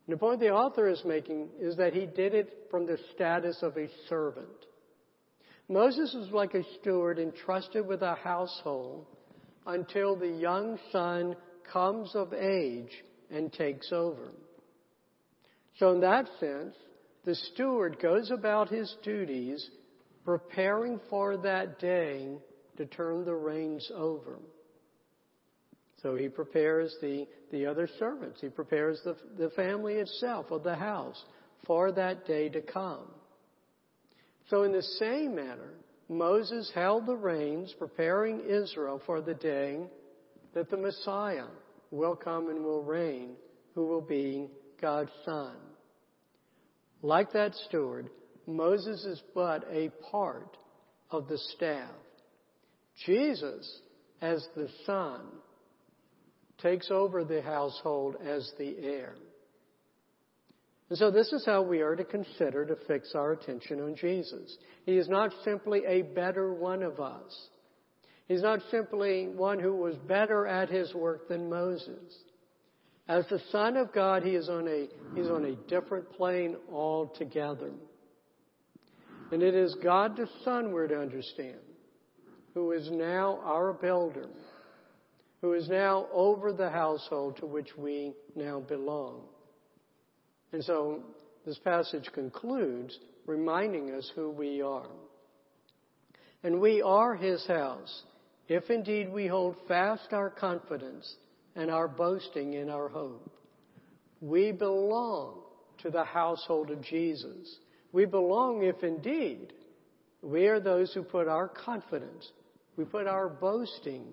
And 0.06 0.16
the 0.16 0.18
point 0.18 0.40
the 0.40 0.50
author 0.50 0.88
is 0.88 1.02
making 1.04 1.48
is 1.60 1.76
that 1.76 1.92
he 1.92 2.06
did 2.06 2.34
it 2.34 2.66
from 2.70 2.86
the 2.86 2.98
status 3.14 3.58
of 3.62 3.76
a 3.76 3.88
servant. 4.08 4.48
Moses 5.68 6.14
was 6.14 6.30
like 6.30 6.54
a 6.54 6.64
steward 6.80 7.18
entrusted 7.18 7.86
with 7.86 8.02
a 8.02 8.16
household 8.16 9.06
until 9.66 10.16
the 10.16 10.26
young 10.26 10.78
son 10.90 11.36
comes 11.72 12.14
of 12.14 12.32
age 12.32 12.90
and 13.30 13.52
takes 13.52 13.92
over. 13.92 14.32
So 15.78 15.92
in 15.92 16.00
that 16.00 16.26
sense, 16.40 16.74
the 17.24 17.34
steward 17.34 17.98
goes 18.00 18.30
about 18.30 18.68
his 18.68 18.94
duties 19.04 19.70
preparing 20.24 21.00
for 21.08 21.36
that 21.38 21.78
day 21.78 22.36
to 22.76 22.86
turn 22.86 23.24
the 23.24 23.34
reins 23.34 23.90
over. 23.94 24.38
So 26.02 26.16
he 26.16 26.28
prepares 26.28 26.94
the, 27.00 27.26
the 27.52 27.66
other 27.66 27.88
servants. 27.98 28.40
He 28.40 28.48
prepares 28.48 29.00
the, 29.04 29.16
the 29.38 29.50
family 29.50 29.94
itself 29.94 30.50
of 30.50 30.62
the 30.62 30.74
house 30.74 31.22
for 31.66 31.92
that 31.92 32.26
day 32.26 32.48
to 32.48 32.60
come. 32.60 33.06
So 34.48 34.62
in 34.62 34.72
the 34.72 34.82
same 34.82 35.34
manner, 35.34 35.74
Moses 36.08 36.70
held 36.74 37.06
the 37.06 37.16
reins, 37.16 37.74
preparing 37.78 38.40
Israel 38.40 39.00
for 39.06 39.20
the 39.20 39.34
day 39.34 39.78
that 40.54 40.70
the 40.70 40.76
Messiah 40.76 41.46
will 41.90 42.16
come 42.16 42.48
and 42.48 42.64
will 42.64 42.82
reign, 42.82 43.36
who 43.74 43.86
will 43.86 44.00
be 44.00 44.48
God's 44.80 45.12
Son. 45.24 45.54
Like 47.02 47.32
that 47.32 47.54
steward, 47.68 48.10
Moses 48.46 49.04
is 49.04 49.22
but 49.34 49.64
a 49.70 49.90
part 50.10 50.56
of 51.10 51.28
the 51.28 51.38
staff. 51.56 51.90
Jesus, 53.06 53.80
as 54.20 54.46
the 54.54 54.68
son, 54.84 55.20
takes 56.58 56.90
over 56.90 57.24
the 57.24 57.42
household 57.42 58.16
as 58.24 58.50
the 58.58 58.76
heir. 58.78 59.14
And 60.90 60.98
so 60.98 61.10
this 61.10 61.32
is 61.32 61.46
how 61.46 61.62
we 61.62 61.80
are 61.80 61.94
to 61.94 62.04
consider 62.04 62.66
to 62.66 62.76
fix 62.86 63.14
our 63.14 63.32
attention 63.32 63.80
on 63.80 63.94
Jesus. 63.94 64.56
He 64.84 64.96
is 64.96 65.08
not 65.08 65.32
simply 65.44 65.82
a 65.86 66.02
better 66.02 66.52
one 66.52 66.82
of 66.82 66.98
us. 66.98 67.48
He's 68.26 68.42
not 68.42 68.60
simply 68.70 69.28
one 69.28 69.60
who 69.60 69.74
was 69.74 69.96
better 70.06 70.46
at 70.46 70.68
his 70.68 70.92
work 70.94 71.28
than 71.28 71.48
Moses. 71.48 72.14
As 73.08 73.24
the 73.28 73.40
Son 73.50 73.76
of 73.76 73.92
God, 73.92 74.22
he 74.22 74.36
is 74.36 74.48
on 74.48 74.68
a, 74.68 74.86
he's 75.16 75.28
on 75.28 75.44
a 75.44 75.56
different 75.68 76.12
plane 76.12 76.56
altogether. 76.70 77.72
And 79.32 79.42
it 79.42 79.54
is 79.54 79.76
God 79.82 80.16
the 80.16 80.28
Son 80.44 80.72
we're 80.72 80.88
to 80.88 81.00
understand, 81.00 81.58
who 82.54 82.72
is 82.72 82.90
now 82.90 83.38
our 83.44 83.72
builder, 83.72 84.28
who 85.40 85.52
is 85.52 85.68
now 85.68 86.06
over 86.12 86.52
the 86.52 86.70
household 86.70 87.36
to 87.36 87.46
which 87.46 87.76
we 87.76 88.12
now 88.34 88.60
belong. 88.60 89.22
And 90.52 90.64
so 90.64 91.02
this 91.46 91.58
passage 91.58 92.08
concludes 92.12 92.98
reminding 93.26 93.92
us 93.92 94.10
who 94.14 94.30
we 94.30 94.60
are. 94.62 94.90
And 96.42 96.60
we 96.60 96.82
are 96.82 97.14
his 97.14 97.46
house, 97.46 98.02
if 98.48 98.68
indeed 98.68 99.12
we 99.12 99.26
hold 99.26 99.56
fast 99.68 100.12
our 100.12 100.30
confidence 100.30 101.14
and 101.54 101.70
our 101.70 101.86
boasting 101.86 102.54
in 102.54 102.68
our 102.68 102.88
hope. 102.88 103.30
We 104.20 104.52
belong 104.52 105.42
to 105.82 105.90
the 105.90 106.04
household 106.04 106.70
of 106.70 106.82
Jesus. 106.82 107.58
We 107.92 108.04
belong 108.04 108.62
if 108.62 108.82
indeed 108.82 109.52
we 110.22 110.46
are 110.46 110.60
those 110.60 110.92
who 110.92 111.02
put 111.02 111.28
our 111.28 111.48
confidence, 111.48 112.30
we 112.76 112.84
put 112.84 113.06
our 113.06 113.28
boasting 113.28 114.04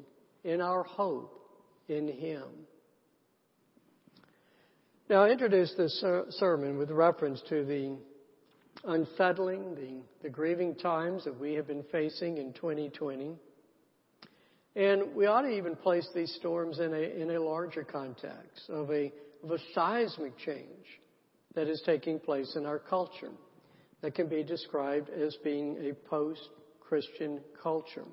in 0.43 0.61
our 0.61 0.83
hope 0.83 1.33
in 1.87 2.07
Him. 2.07 2.43
Now, 5.09 5.23
I 5.23 5.29
introduced 5.29 5.77
this 5.77 6.03
sermon 6.31 6.77
with 6.77 6.91
reference 6.91 7.41
to 7.49 7.63
the 7.63 7.97
unsettling, 8.83 9.75
the, 9.75 10.01
the 10.23 10.29
grieving 10.29 10.75
times 10.75 11.23
that 11.23 11.39
we 11.39 11.53
have 11.53 11.67
been 11.67 11.83
facing 11.91 12.37
in 12.37 12.53
2020. 12.53 13.35
And 14.75 15.15
we 15.15 15.25
ought 15.25 15.41
to 15.41 15.49
even 15.49 15.75
place 15.75 16.07
these 16.13 16.33
storms 16.35 16.79
in 16.79 16.93
a, 16.93 17.21
in 17.21 17.31
a 17.31 17.41
larger 17.41 17.83
context 17.83 18.69
of 18.69 18.91
a, 18.91 19.11
of 19.43 19.51
a 19.51 19.57
seismic 19.73 20.37
change 20.37 20.85
that 21.55 21.67
is 21.67 21.81
taking 21.85 22.19
place 22.19 22.55
in 22.55 22.65
our 22.65 22.77
culture 22.77 23.31
that 24.01 24.15
can 24.15 24.27
be 24.27 24.43
described 24.43 25.09
as 25.09 25.35
being 25.43 25.77
a 25.89 25.93
post-Christian 26.09 27.39
culture. 27.61 28.05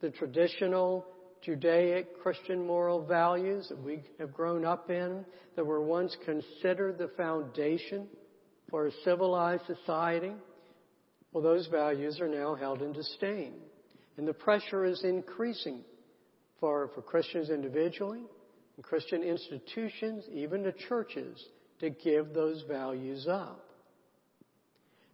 The 0.00 0.10
traditional 0.10 1.06
Judaic 1.42 2.20
Christian 2.20 2.66
moral 2.66 3.04
values 3.04 3.68
that 3.68 3.82
we 3.82 4.02
have 4.18 4.32
grown 4.32 4.64
up 4.64 4.90
in, 4.90 5.24
that 5.56 5.64
were 5.64 5.82
once 5.82 6.16
considered 6.24 6.98
the 6.98 7.10
foundation 7.16 8.06
for 8.70 8.86
a 8.86 8.92
civilized 9.04 9.64
society, 9.66 10.32
well, 11.32 11.42
those 11.42 11.66
values 11.66 12.20
are 12.20 12.28
now 12.28 12.54
held 12.54 12.80
in 12.80 12.92
disdain. 12.92 13.54
And 14.16 14.26
the 14.26 14.32
pressure 14.32 14.84
is 14.84 15.02
increasing 15.04 15.80
for, 16.60 16.90
for 16.94 17.02
Christians 17.02 17.50
individually, 17.50 18.22
and 18.76 18.84
Christian 18.84 19.22
institutions, 19.22 20.24
even 20.32 20.62
the 20.62 20.74
churches, 20.88 21.44
to 21.80 21.90
give 21.90 22.32
those 22.32 22.64
values 22.68 23.26
up. 23.28 23.63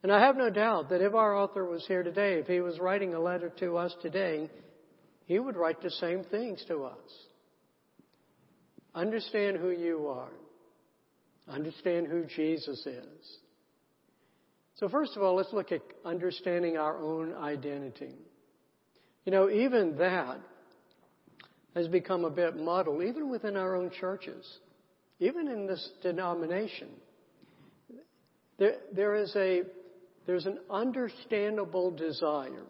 And 0.03 0.11
I 0.11 0.21
have 0.21 0.37
no 0.37 0.49
doubt 0.49 0.89
that 0.91 1.03
if 1.03 1.15
our 1.15 1.37
author 1.37 1.65
was 1.65 1.85
here 1.87 2.03
today, 2.03 2.35
if 2.35 2.47
he 2.47 2.61
was 2.61 2.79
writing 2.79 3.15
a 3.15 3.21
letter 3.21 3.51
to 3.61 3.77
us 3.77 3.95
today, 4.01 4.49
he 5.27 5.39
would 5.39 5.57
write 5.57 5.83
the 5.83 5.91
same 5.91 6.25
things 6.25 6.65
to 6.69 6.85
us. 6.85 6.97
Understand 8.95 9.59
who 9.59 9.71
you 9.71 10.09
are. 10.09 10.33
Understand 11.49 12.07
who 12.07 12.25
Jesus 12.25 12.87
is. 12.87 13.39
So 14.77 14.89
first 14.89 15.17
of 15.17 15.23
all, 15.23 15.35
let's 15.35 15.53
look 15.53 15.73
at 15.73 15.83
understanding 16.05 16.79
our 16.79 16.97
own 16.97 17.35
identity. 17.35 18.15
You 19.27 19.33
know, 19.33 19.51
even 19.51 19.99
that 19.99 20.39
has 21.75 21.87
become 21.87 22.25
a 22.25 22.31
bit 22.31 22.57
muddled, 22.57 23.03
even 23.03 23.31
within 23.31 23.57
our 23.57 23.77
own 23.77 23.91
churches, 24.01 24.47
even 25.19 25.49
in 25.49 25.67
this 25.67 25.91
denomination. 26.03 26.89
There, 28.59 28.77
there 28.93 29.15
is 29.15 29.35
a, 29.37 29.63
there's 30.31 30.47
an 30.47 30.61
understandable 30.71 31.91
desire 31.91 32.63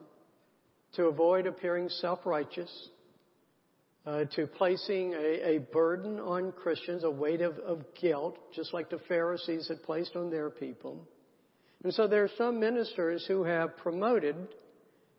to 0.94 1.04
avoid 1.04 1.46
appearing 1.46 1.90
self-righteous, 1.90 2.88
uh, 4.06 4.24
to 4.34 4.46
placing 4.46 5.12
a, 5.12 5.56
a, 5.56 5.58
burden 5.58 6.18
on 6.18 6.52
Christians, 6.52 7.04
a 7.04 7.10
weight 7.10 7.42
of, 7.42 7.58
of 7.58 7.84
guilt, 8.00 8.38
just 8.54 8.72
like 8.72 8.88
the 8.88 8.98
Pharisees 9.08 9.68
had 9.68 9.82
placed 9.82 10.16
on 10.16 10.30
their 10.30 10.48
people. 10.48 11.06
And 11.84 11.92
so 11.92 12.08
there 12.08 12.24
are 12.24 12.30
some 12.38 12.58
ministers 12.58 13.26
who 13.28 13.44
have 13.44 13.76
promoted 13.76 14.36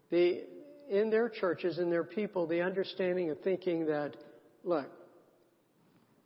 the, 0.09 0.41
in 0.89 1.11
their 1.11 1.29
churches 1.29 1.77
and 1.77 1.91
their 1.91 2.03
people 2.03 2.47
the 2.47 2.61
understanding 2.61 3.29
of 3.29 3.39
thinking 3.41 3.85
that, 3.85 4.17
look, 4.63 4.89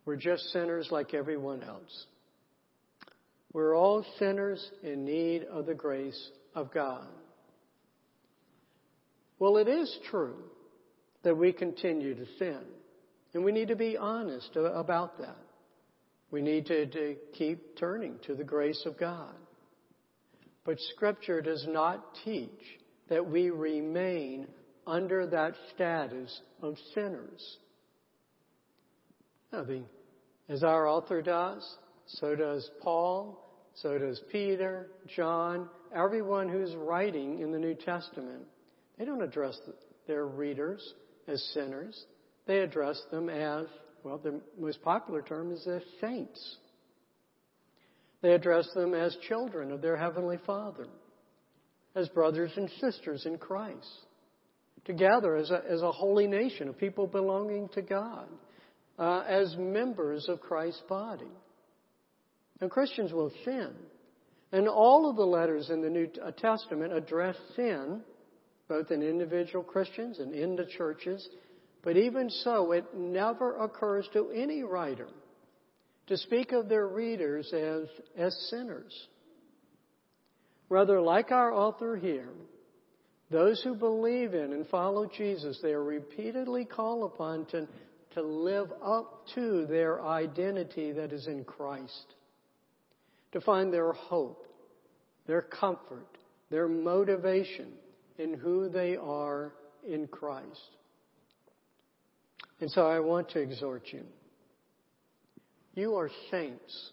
we're 0.06 0.16
just 0.16 0.44
sinners 0.44 0.88
like 0.90 1.12
everyone 1.12 1.62
else. 1.62 2.06
We're 3.56 3.74
all 3.74 4.04
sinners 4.18 4.70
in 4.82 5.06
need 5.06 5.44
of 5.44 5.64
the 5.64 5.72
grace 5.72 6.30
of 6.54 6.70
God. 6.74 7.08
Well, 9.38 9.56
it 9.56 9.66
is 9.66 9.98
true 10.10 10.36
that 11.22 11.38
we 11.38 11.54
continue 11.54 12.14
to 12.14 12.26
sin. 12.38 12.60
And 13.32 13.42
we 13.42 13.52
need 13.52 13.68
to 13.68 13.74
be 13.74 13.96
honest 13.96 14.50
about 14.56 15.16
that. 15.20 15.38
We 16.30 16.42
need 16.42 16.66
to, 16.66 16.84
to 16.84 17.16
keep 17.32 17.78
turning 17.78 18.16
to 18.26 18.34
the 18.34 18.44
grace 18.44 18.82
of 18.84 18.98
God. 18.98 19.32
But 20.66 20.78
Scripture 20.94 21.40
does 21.40 21.64
not 21.66 22.04
teach 22.26 22.50
that 23.08 23.26
we 23.26 23.48
remain 23.48 24.48
under 24.86 25.26
that 25.28 25.54
status 25.74 26.42
of 26.60 26.76
sinners. 26.94 27.56
Now, 29.50 29.64
as 30.50 30.62
our 30.62 30.86
author 30.86 31.22
does, 31.22 31.66
so 32.06 32.36
does 32.36 32.70
Paul, 32.82 33.44
so 33.76 33.98
does 33.98 34.20
Peter, 34.32 34.88
John, 35.14 35.68
everyone 35.94 36.48
who's 36.48 36.74
writing 36.74 37.40
in 37.40 37.52
the 37.52 37.58
New 37.58 37.74
Testament. 37.74 38.42
They 38.98 39.04
don't 39.04 39.22
address 39.22 39.58
their 40.06 40.26
readers 40.26 40.94
as 41.28 41.42
sinners. 41.52 42.04
They 42.46 42.60
address 42.60 43.00
them 43.10 43.28
as, 43.28 43.66
well, 44.02 44.18
the 44.18 44.40
most 44.58 44.82
popular 44.82 45.20
term 45.20 45.52
is 45.52 45.66
as 45.66 45.82
saints. 46.00 46.56
They 48.22 48.32
address 48.32 48.66
them 48.74 48.94
as 48.94 49.14
children 49.28 49.70
of 49.70 49.82
their 49.82 49.96
Heavenly 49.96 50.38
Father, 50.46 50.86
as 51.94 52.08
brothers 52.08 52.52
and 52.56 52.70
sisters 52.80 53.26
in 53.26 53.36
Christ, 53.36 53.86
together 54.86 55.36
as 55.36 55.50
a, 55.50 55.62
as 55.68 55.82
a 55.82 55.92
holy 55.92 56.26
nation, 56.26 56.70
a 56.70 56.72
people 56.72 57.06
belonging 57.06 57.68
to 57.74 57.82
God, 57.82 58.28
uh, 58.98 59.22
as 59.28 59.54
members 59.58 60.28
of 60.30 60.40
Christ's 60.40 60.82
body. 60.88 61.30
And 62.60 62.70
Christians 62.70 63.12
will 63.12 63.32
sin. 63.44 63.72
And 64.52 64.68
all 64.68 65.10
of 65.10 65.16
the 65.16 65.26
letters 65.26 65.70
in 65.70 65.82
the 65.82 65.90
New 65.90 66.08
uh, 66.22 66.30
Testament 66.30 66.92
address 66.92 67.36
sin 67.54 68.02
both 68.68 68.90
in 68.90 69.02
individual 69.02 69.62
Christians 69.62 70.18
and 70.18 70.34
in 70.34 70.56
the 70.56 70.66
churches. 70.66 71.28
But 71.82 71.96
even 71.96 72.30
so, 72.30 72.72
it 72.72 72.84
never 72.96 73.56
occurs 73.56 74.08
to 74.12 74.30
any 74.30 74.62
writer 74.62 75.08
to 76.08 76.16
speak 76.16 76.52
of 76.52 76.68
their 76.68 76.86
readers 76.86 77.52
as, 77.52 77.88
as 78.16 78.48
sinners. 78.50 79.08
Rather, 80.68 81.00
like 81.00 81.30
our 81.30 81.52
author 81.52 81.96
here, 81.96 82.28
those 83.30 83.60
who 83.62 83.74
believe 83.74 84.34
in 84.34 84.52
and 84.52 84.66
follow 84.68 85.06
Jesus, 85.06 85.58
they 85.62 85.72
are 85.72 85.82
repeatedly 85.82 86.64
called 86.64 87.10
upon 87.12 87.46
to, 87.46 87.68
to 88.14 88.22
live 88.22 88.72
up 88.82 89.24
to 89.34 89.66
their 89.66 90.02
identity 90.02 90.92
that 90.92 91.12
is 91.12 91.26
in 91.26 91.44
Christ, 91.44 92.14
to 93.32 93.40
find 93.40 93.72
their 93.72 93.92
hope, 93.92 94.46
their 95.26 95.42
comfort, 95.42 96.06
their 96.50 96.68
motivation 96.68 97.72
in 98.18 98.34
who 98.34 98.68
they 98.68 98.96
are 98.96 99.52
in 99.86 100.06
Christ. 100.06 100.76
And 102.60 102.70
so 102.70 102.86
I 102.86 103.00
want 103.00 103.30
to 103.30 103.40
exhort 103.40 103.88
you. 103.92 104.04
You 105.74 105.96
are 105.96 106.10
saints. 106.30 106.90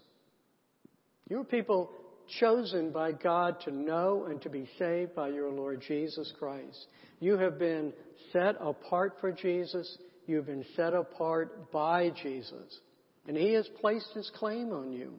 You 1.30 1.40
are 1.40 1.46
people 1.46 1.92
chosen 2.40 2.92
by 2.92 3.12
God 3.14 3.62
to 3.62 3.72
know 3.72 4.26
and 4.30 4.42
to 4.42 4.50
be 4.50 4.68
saved 4.78 5.16
by 5.16 5.30
your 5.30 5.50
Lord 5.50 5.82
Jesus 5.88 6.32
Christ. 6.38 6.88
You 7.20 7.38
have 7.38 7.58
been 7.58 7.94
set 8.34 8.56
apart 8.60 9.18
for 9.22 9.32
Jesus. 9.32 9.98
You've 10.26 10.48
been 10.48 10.66
set 10.76 10.94
apart 10.94 11.72
by 11.72 12.10
Jesus. 12.22 12.80
And 13.28 13.38
He 13.38 13.54
has 13.54 13.68
placed 13.80 14.10
His 14.14 14.30
claim 14.36 14.74
on 14.74 14.92
you. 14.92 15.14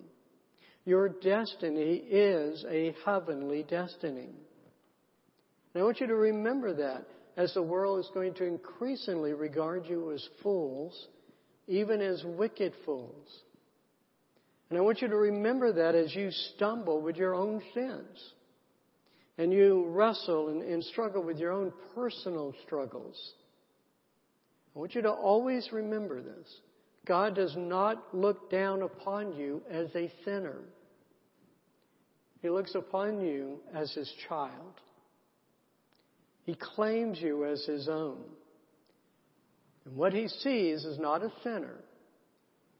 Your 0.84 1.08
destiny 1.08 1.94
is 1.94 2.64
a 2.68 2.94
heavenly 3.04 3.62
destiny. 3.62 4.28
And 5.72 5.82
I 5.82 5.82
want 5.82 6.00
you 6.00 6.06
to 6.06 6.14
remember 6.14 6.74
that 6.74 7.06
as 7.36 7.54
the 7.54 7.62
world 7.62 8.00
is 8.00 8.10
going 8.14 8.34
to 8.34 8.44
increasingly 8.44 9.32
regard 9.32 9.86
you 9.86 10.12
as 10.12 10.26
fools, 10.42 11.08
even 11.66 12.00
as 12.00 12.22
wicked 12.24 12.74
fools. 12.84 13.28
And 14.70 14.78
I 14.78 14.82
want 14.82 15.02
you 15.02 15.08
to 15.08 15.16
remember 15.16 15.72
that 15.72 15.94
as 15.94 16.14
you 16.14 16.30
stumble 16.30 17.00
with 17.00 17.16
your 17.16 17.34
own 17.34 17.62
sins 17.72 18.32
and 19.38 19.52
you 19.52 19.86
wrestle 19.88 20.48
and, 20.48 20.62
and 20.62 20.84
struggle 20.84 21.22
with 21.22 21.38
your 21.38 21.52
own 21.52 21.72
personal 21.94 22.54
struggles. 22.66 23.16
I 24.74 24.78
want 24.78 24.94
you 24.94 25.02
to 25.02 25.10
always 25.10 25.68
remember 25.72 26.20
this. 26.22 26.60
God 27.06 27.34
does 27.34 27.54
not 27.56 28.14
look 28.14 28.50
down 28.50 28.82
upon 28.82 29.34
you 29.34 29.62
as 29.70 29.88
a 29.94 30.10
sinner. 30.24 30.60
He 32.40 32.48
looks 32.48 32.74
upon 32.74 33.20
you 33.20 33.60
as 33.74 33.92
his 33.92 34.10
child. 34.28 34.80
He 36.44 36.54
claims 36.54 37.20
you 37.20 37.44
as 37.44 37.64
his 37.64 37.88
own. 37.88 38.22
And 39.84 39.96
what 39.96 40.12
he 40.12 40.28
sees 40.28 40.84
is 40.84 40.98
not 40.98 41.22
a 41.22 41.32
sinner. 41.42 41.76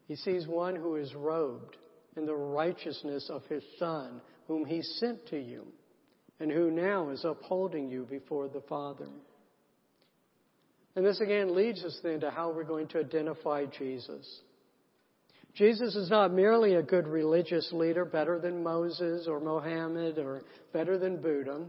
He 0.07 0.17
sees 0.17 0.47
one 0.47 0.77
who 0.77 0.97
is 0.97 1.15
robed 1.15 1.77
in 2.17 2.27
the 2.27 2.35
righteousness 2.35 3.29
of 3.31 3.45
his 3.47 3.63
Son, 3.79 4.21
whom 4.47 4.65
he 4.65 4.83
sent 4.83 5.27
to 5.29 5.39
you, 5.39 5.67
and 6.41 6.51
who 6.51 6.71
now 6.71 7.11
is 7.11 7.25
upholding 7.25 7.89
you 7.89 8.07
before 8.09 8.49
the 8.49 8.63
Father. 8.69 9.09
And 10.97 11.05
this 11.05 11.21
again 11.21 11.55
leads 11.55 11.85
us 11.85 11.99
then 12.03 12.21
to 12.21 12.31
how 12.31 12.53
we're 12.53 12.65
going 12.65 12.89
to 12.89 13.01
identify 13.01 13.67
Jesus. 13.67 14.41
Jesus 15.55 15.95
is 15.95 16.11
not 16.11 16.33
merely 16.33 16.75
a 16.75 16.83
good 16.83 17.07
religious 17.07 17.71
leader, 17.73 18.05
better 18.05 18.41
than 18.41 18.63
Moses 18.63 19.27
or 19.29 19.41
Mohammed 19.41 20.19
or 20.19 20.43
better 20.73 20.99
than 20.99 21.21
Buddha. 21.21 21.65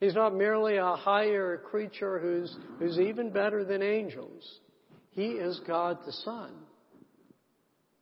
He's 0.00 0.14
not 0.14 0.34
merely 0.34 0.76
a 0.76 0.94
higher 0.94 1.56
creature 1.56 2.18
who's, 2.18 2.54
who's 2.78 2.98
even 2.98 3.30
better 3.30 3.64
than 3.64 3.82
angels. 3.82 4.60
He 5.10 5.28
is 5.28 5.60
God 5.66 5.98
the 6.06 6.12
Son. 6.12 6.52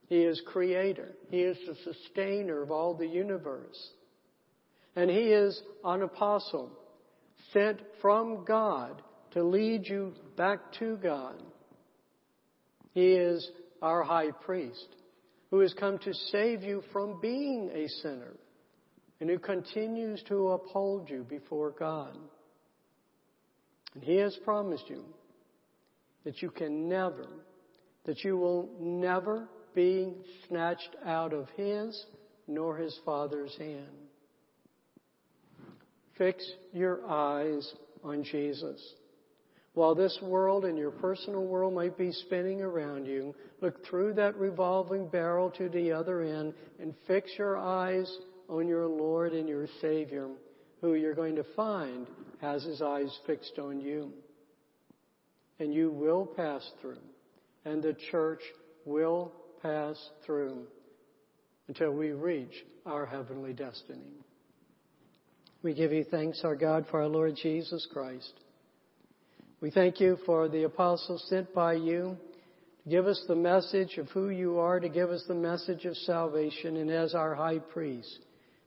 He 0.08 0.18
is 0.18 0.40
creator. 0.46 1.14
He 1.30 1.40
is 1.40 1.56
the 1.66 1.92
sustainer 1.92 2.62
of 2.62 2.70
all 2.70 2.94
the 2.94 3.06
universe. 3.06 3.90
And 4.94 5.10
he 5.10 5.28
is 5.32 5.60
an 5.84 6.02
apostle 6.02 6.70
sent 7.52 7.80
from 8.00 8.44
God 8.44 9.02
to 9.36 9.44
lead 9.44 9.86
you 9.86 10.14
back 10.34 10.72
to 10.78 10.96
God. 10.96 11.42
He 12.94 13.12
is 13.12 13.46
our 13.82 14.02
high 14.02 14.30
priest 14.30 14.88
who 15.50 15.60
has 15.60 15.74
come 15.74 15.98
to 15.98 16.14
save 16.32 16.62
you 16.62 16.82
from 16.90 17.20
being 17.20 17.70
a 17.74 17.86
sinner 18.00 18.32
and 19.20 19.28
who 19.28 19.38
continues 19.38 20.22
to 20.28 20.48
uphold 20.48 21.10
you 21.10 21.22
before 21.28 21.70
God. 21.78 22.16
And 23.94 24.02
he 24.02 24.16
has 24.16 24.34
promised 24.42 24.88
you 24.88 25.04
that 26.24 26.40
you 26.40 26.48
can 26.48 26.88
never, 26.88 27.28
that 28.06 28.24
you 28.24 28.38
will 28.38 28.70
never 28.80 29.50
be 29.74 30.14
snatched 30.48 30.96
out 31.04 31.34
of 31.34 31.46
his 31.58 32.06
nor 32.48 32.78
his 32.78 32.98
Father's 33.04 33.54
hand. 33.58 33.84
Fix 36.16 36.42
your 36.72 37.06
eyes 37.06 37.70
on 38.02 38.24
Jesus. 38.24 38.80
While 39.76 39.94
this 39.94 40.18
world 40.22 40.64
and 40.64 40.78
your 40.78 40.90
personal 40.90 41.44
world 41.44 41.74
might 41.74 41.98
be 41.98 42.10
spinning 42.10 42.62
around 42.62 43.04
you, 43.04 43.34
look 43.60 43.84
through 43.84 44.14
that 44.14 44.34
revolving 44.38 45.06
barrel 45.06 45.50
to 45.50 45.68
the 45.68 45.92
other 45.92 46.22
end 46.22 46.54
and 46.80 46.94
fix 47.06 47.30
your 47.36 47.58
eyes 47.58 48.10
on 48.48 48.68
your 48.68 48.86
Lord 48.86 49.34
and 49.34 49.46
your 49.46 49.66
Savior, 49.82 50.30
who 50.80 50.94
you're 50.94 51.14
going 51.14 51.36
to 51.36 51.44
find 51.54 52.06
has 52.40 52.64
his 52.64 52.80
eyes 52.80 53.14
fixed 53.26 53.58
on 53.58 53.78
you. 53.78 54.14
And 55.60 55.74
you 55.74 55.90
will 55.90 56.24
pass 56.24 56.66
through, 56.80 57.02
and 57.66 57.82
the 57.82 57.98
church 58.10 58.40
will 58.86 59.30
pass 59.60 60.02
through 60.24 60.62
until 61.68 61.90
we 61.90 62.12
reach 62.12 62.64
our 62.86 63.04
heavenly 63.04 63.52
destiny. 63.52 64.14
We 65.62 65.74
give 65.74 65.92
you 65.92 66.04
thanks, 66.04 66.40
our 66.44 66.56
God, 66.56 66.86
for 66.90 67.02
our 67.02 67.08
Lord 67.08 67.34
Jesus 67.36 67.86
Christ 67.92 68.32
we 69.60 69.70
thank 69.70 70.00
you 70.00 70.18
for 70.26 70.48
the 70.48 70.64
apostles 70.64 71.24
sent 71.28 71.54
by 71.54 71.74
you 71.74 72.16
to 72.84 72.90
give 72.90 73.06
us 73.06 73.22
the 73.26 73.34
message 73.34 73.96
of 73.96 74.08
who 74.10 74.28
you 74.28 74.58
are, 74.58 74.78
to 74.78 74.88
give 74.88 75.10
us 75.10 75.24
the 75.26 75.34
message 75.34 75.84
of 75.86 75.96
salvation, 75.96 76.76
and 76.76 76.90
as 76.90 77.14
our 77.14 77.34
high 77.34 77.58
priest, 77.58 78.20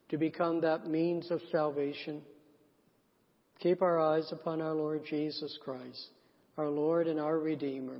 to 0.09 0.17
become 0.17 0.61
that 0.61 0.87
means 0.87 1.29
of 1.29 1.41
salvation. 1.51 2.21
Keep 3.59 3.81
our 3.81 3.99
eyes 3.99 4.31
upon 4.31 4.61
our 4.61 4.73
Lord 4.73 5.03
Jesus 5.07 5.57
Christ, 5.63 6.07
our 6.57 6.69
Lord 6.69 7.07
and 7.07 7.19
our 7.19 7.37
Redeemer. 7.37 7.97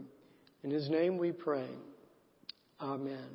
In 0.64 0.72
His 0.72 0.90
name 0.90 1.18
we 1.18 1.32
pray. 1.32 1.70
Amen. 2.82 3.30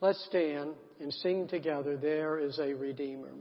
Let's 0.00 0.24
stand 0.26 0.74
and 1.00 1.12
sing 1.12 1.48
together, 1.48 1.96
There 1.96 2.38
is 2.38 2.58
a 2.58 2.72
Redeemer. 2.72 3.32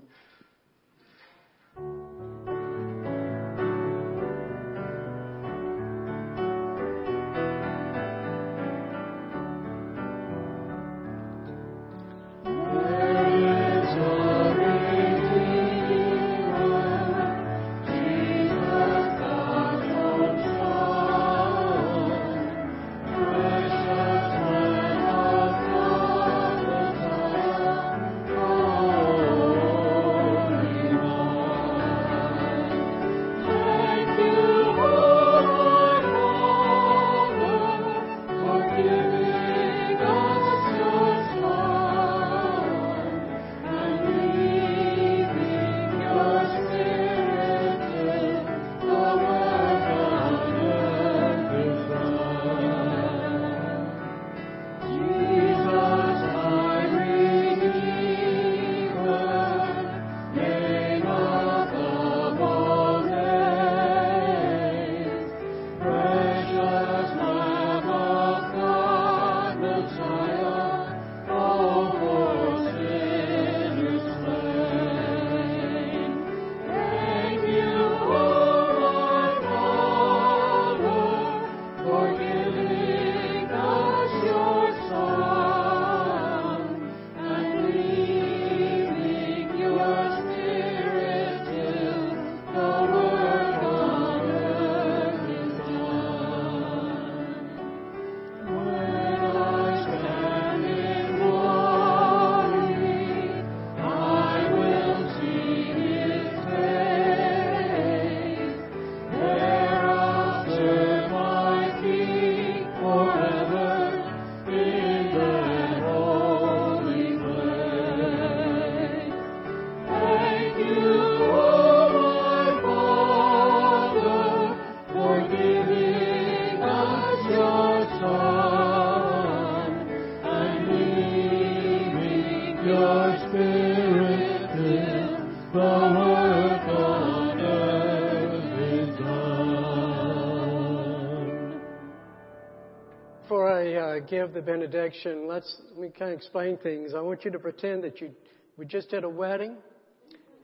Give 144.05 144.33
the 144.33 144.41
benediction, 144.41 145.27
let's 145.27 145.61
let 145.71 145.79
me 145.79 145.89
kind 145.89 146.11
of 146.11 146.17
explain 146.17 146.57
things. 146.57 146.93
I 146.95 147.01
want 147.01 147.25
you 147.25 147.31
to 147.31 147.39
pretend 147.39 147.83
that 147.83 148.01
you 148.01 148.11
we 148.57 148.65
just 148.65 148.89
did 148.89 149.03
a 149.03 149.09
wedding, 149.09 149.57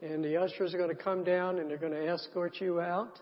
and 0.02 0.22
the 0.22 0.36
ushers 0.36 0.74
are 0.74 0.78
going 0.78 0.94
to 0.94 1.02
come 1.02 1.24
down 1.24 1.58
and 1.58 1.70
they're 1.70 1.78
going 1.78 1.92
to 1.92 2.08
escort 2.08 2.60
you 2.60 2.80
out. 2.80 3.18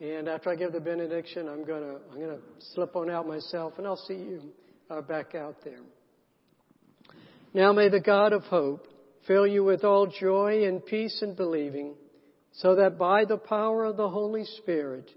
And 0.00 0.28
after 0.28 0.50
I 0.50 0.56
give 0.56 0.72
the 0.72 0.80
benediction, 0.80 1.48
I'm 1.48 1.64
going 1.64 1.82
to 1.82 1.98
I'm 2.10 2.18
going 2.18 2.36
to 2.36 2.42
slip 2.74 2.96
on 2.96 3.10
out 3.10 3.26
myself, 3.26 3.74
and 3.78 3.86
I'll 3.86 4.04
see 4.08 4.14
you 4.14 4.42
uh, 4.90 5.00
back 5.02 5.34
out 5.34 5.56
there. 5.64 5.80
Now 7.54 7.72
may 7.72 7.88
the 7.88 8.00
God 8.00 8.32
of 8.32 8.42
hope 8.44 8.86
fill 9.26 9.46
you 9.46 9.64
with 9.64 9.84
all 9.84 10.06
joy 10.06 10.64
and 10.66 10.84
peace 10.84 11.22
in 11.22 11.34
believing, 11.34 11.94
so 12.52 12.74
that 12.74 12.98
by 12.98 13.24
the 13.24 13.38
power 13.38 13.84
of 13.84 13.96
the 13.96 14.08
Holy 14.08 14.44
Spirit 14.58 15.10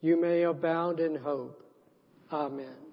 you 0.00 0.20
may 0.20 0.42
abound 0.42 1.00
in 1.00 1.16
hope 1.16 1.60
Amen. 2.32 2.89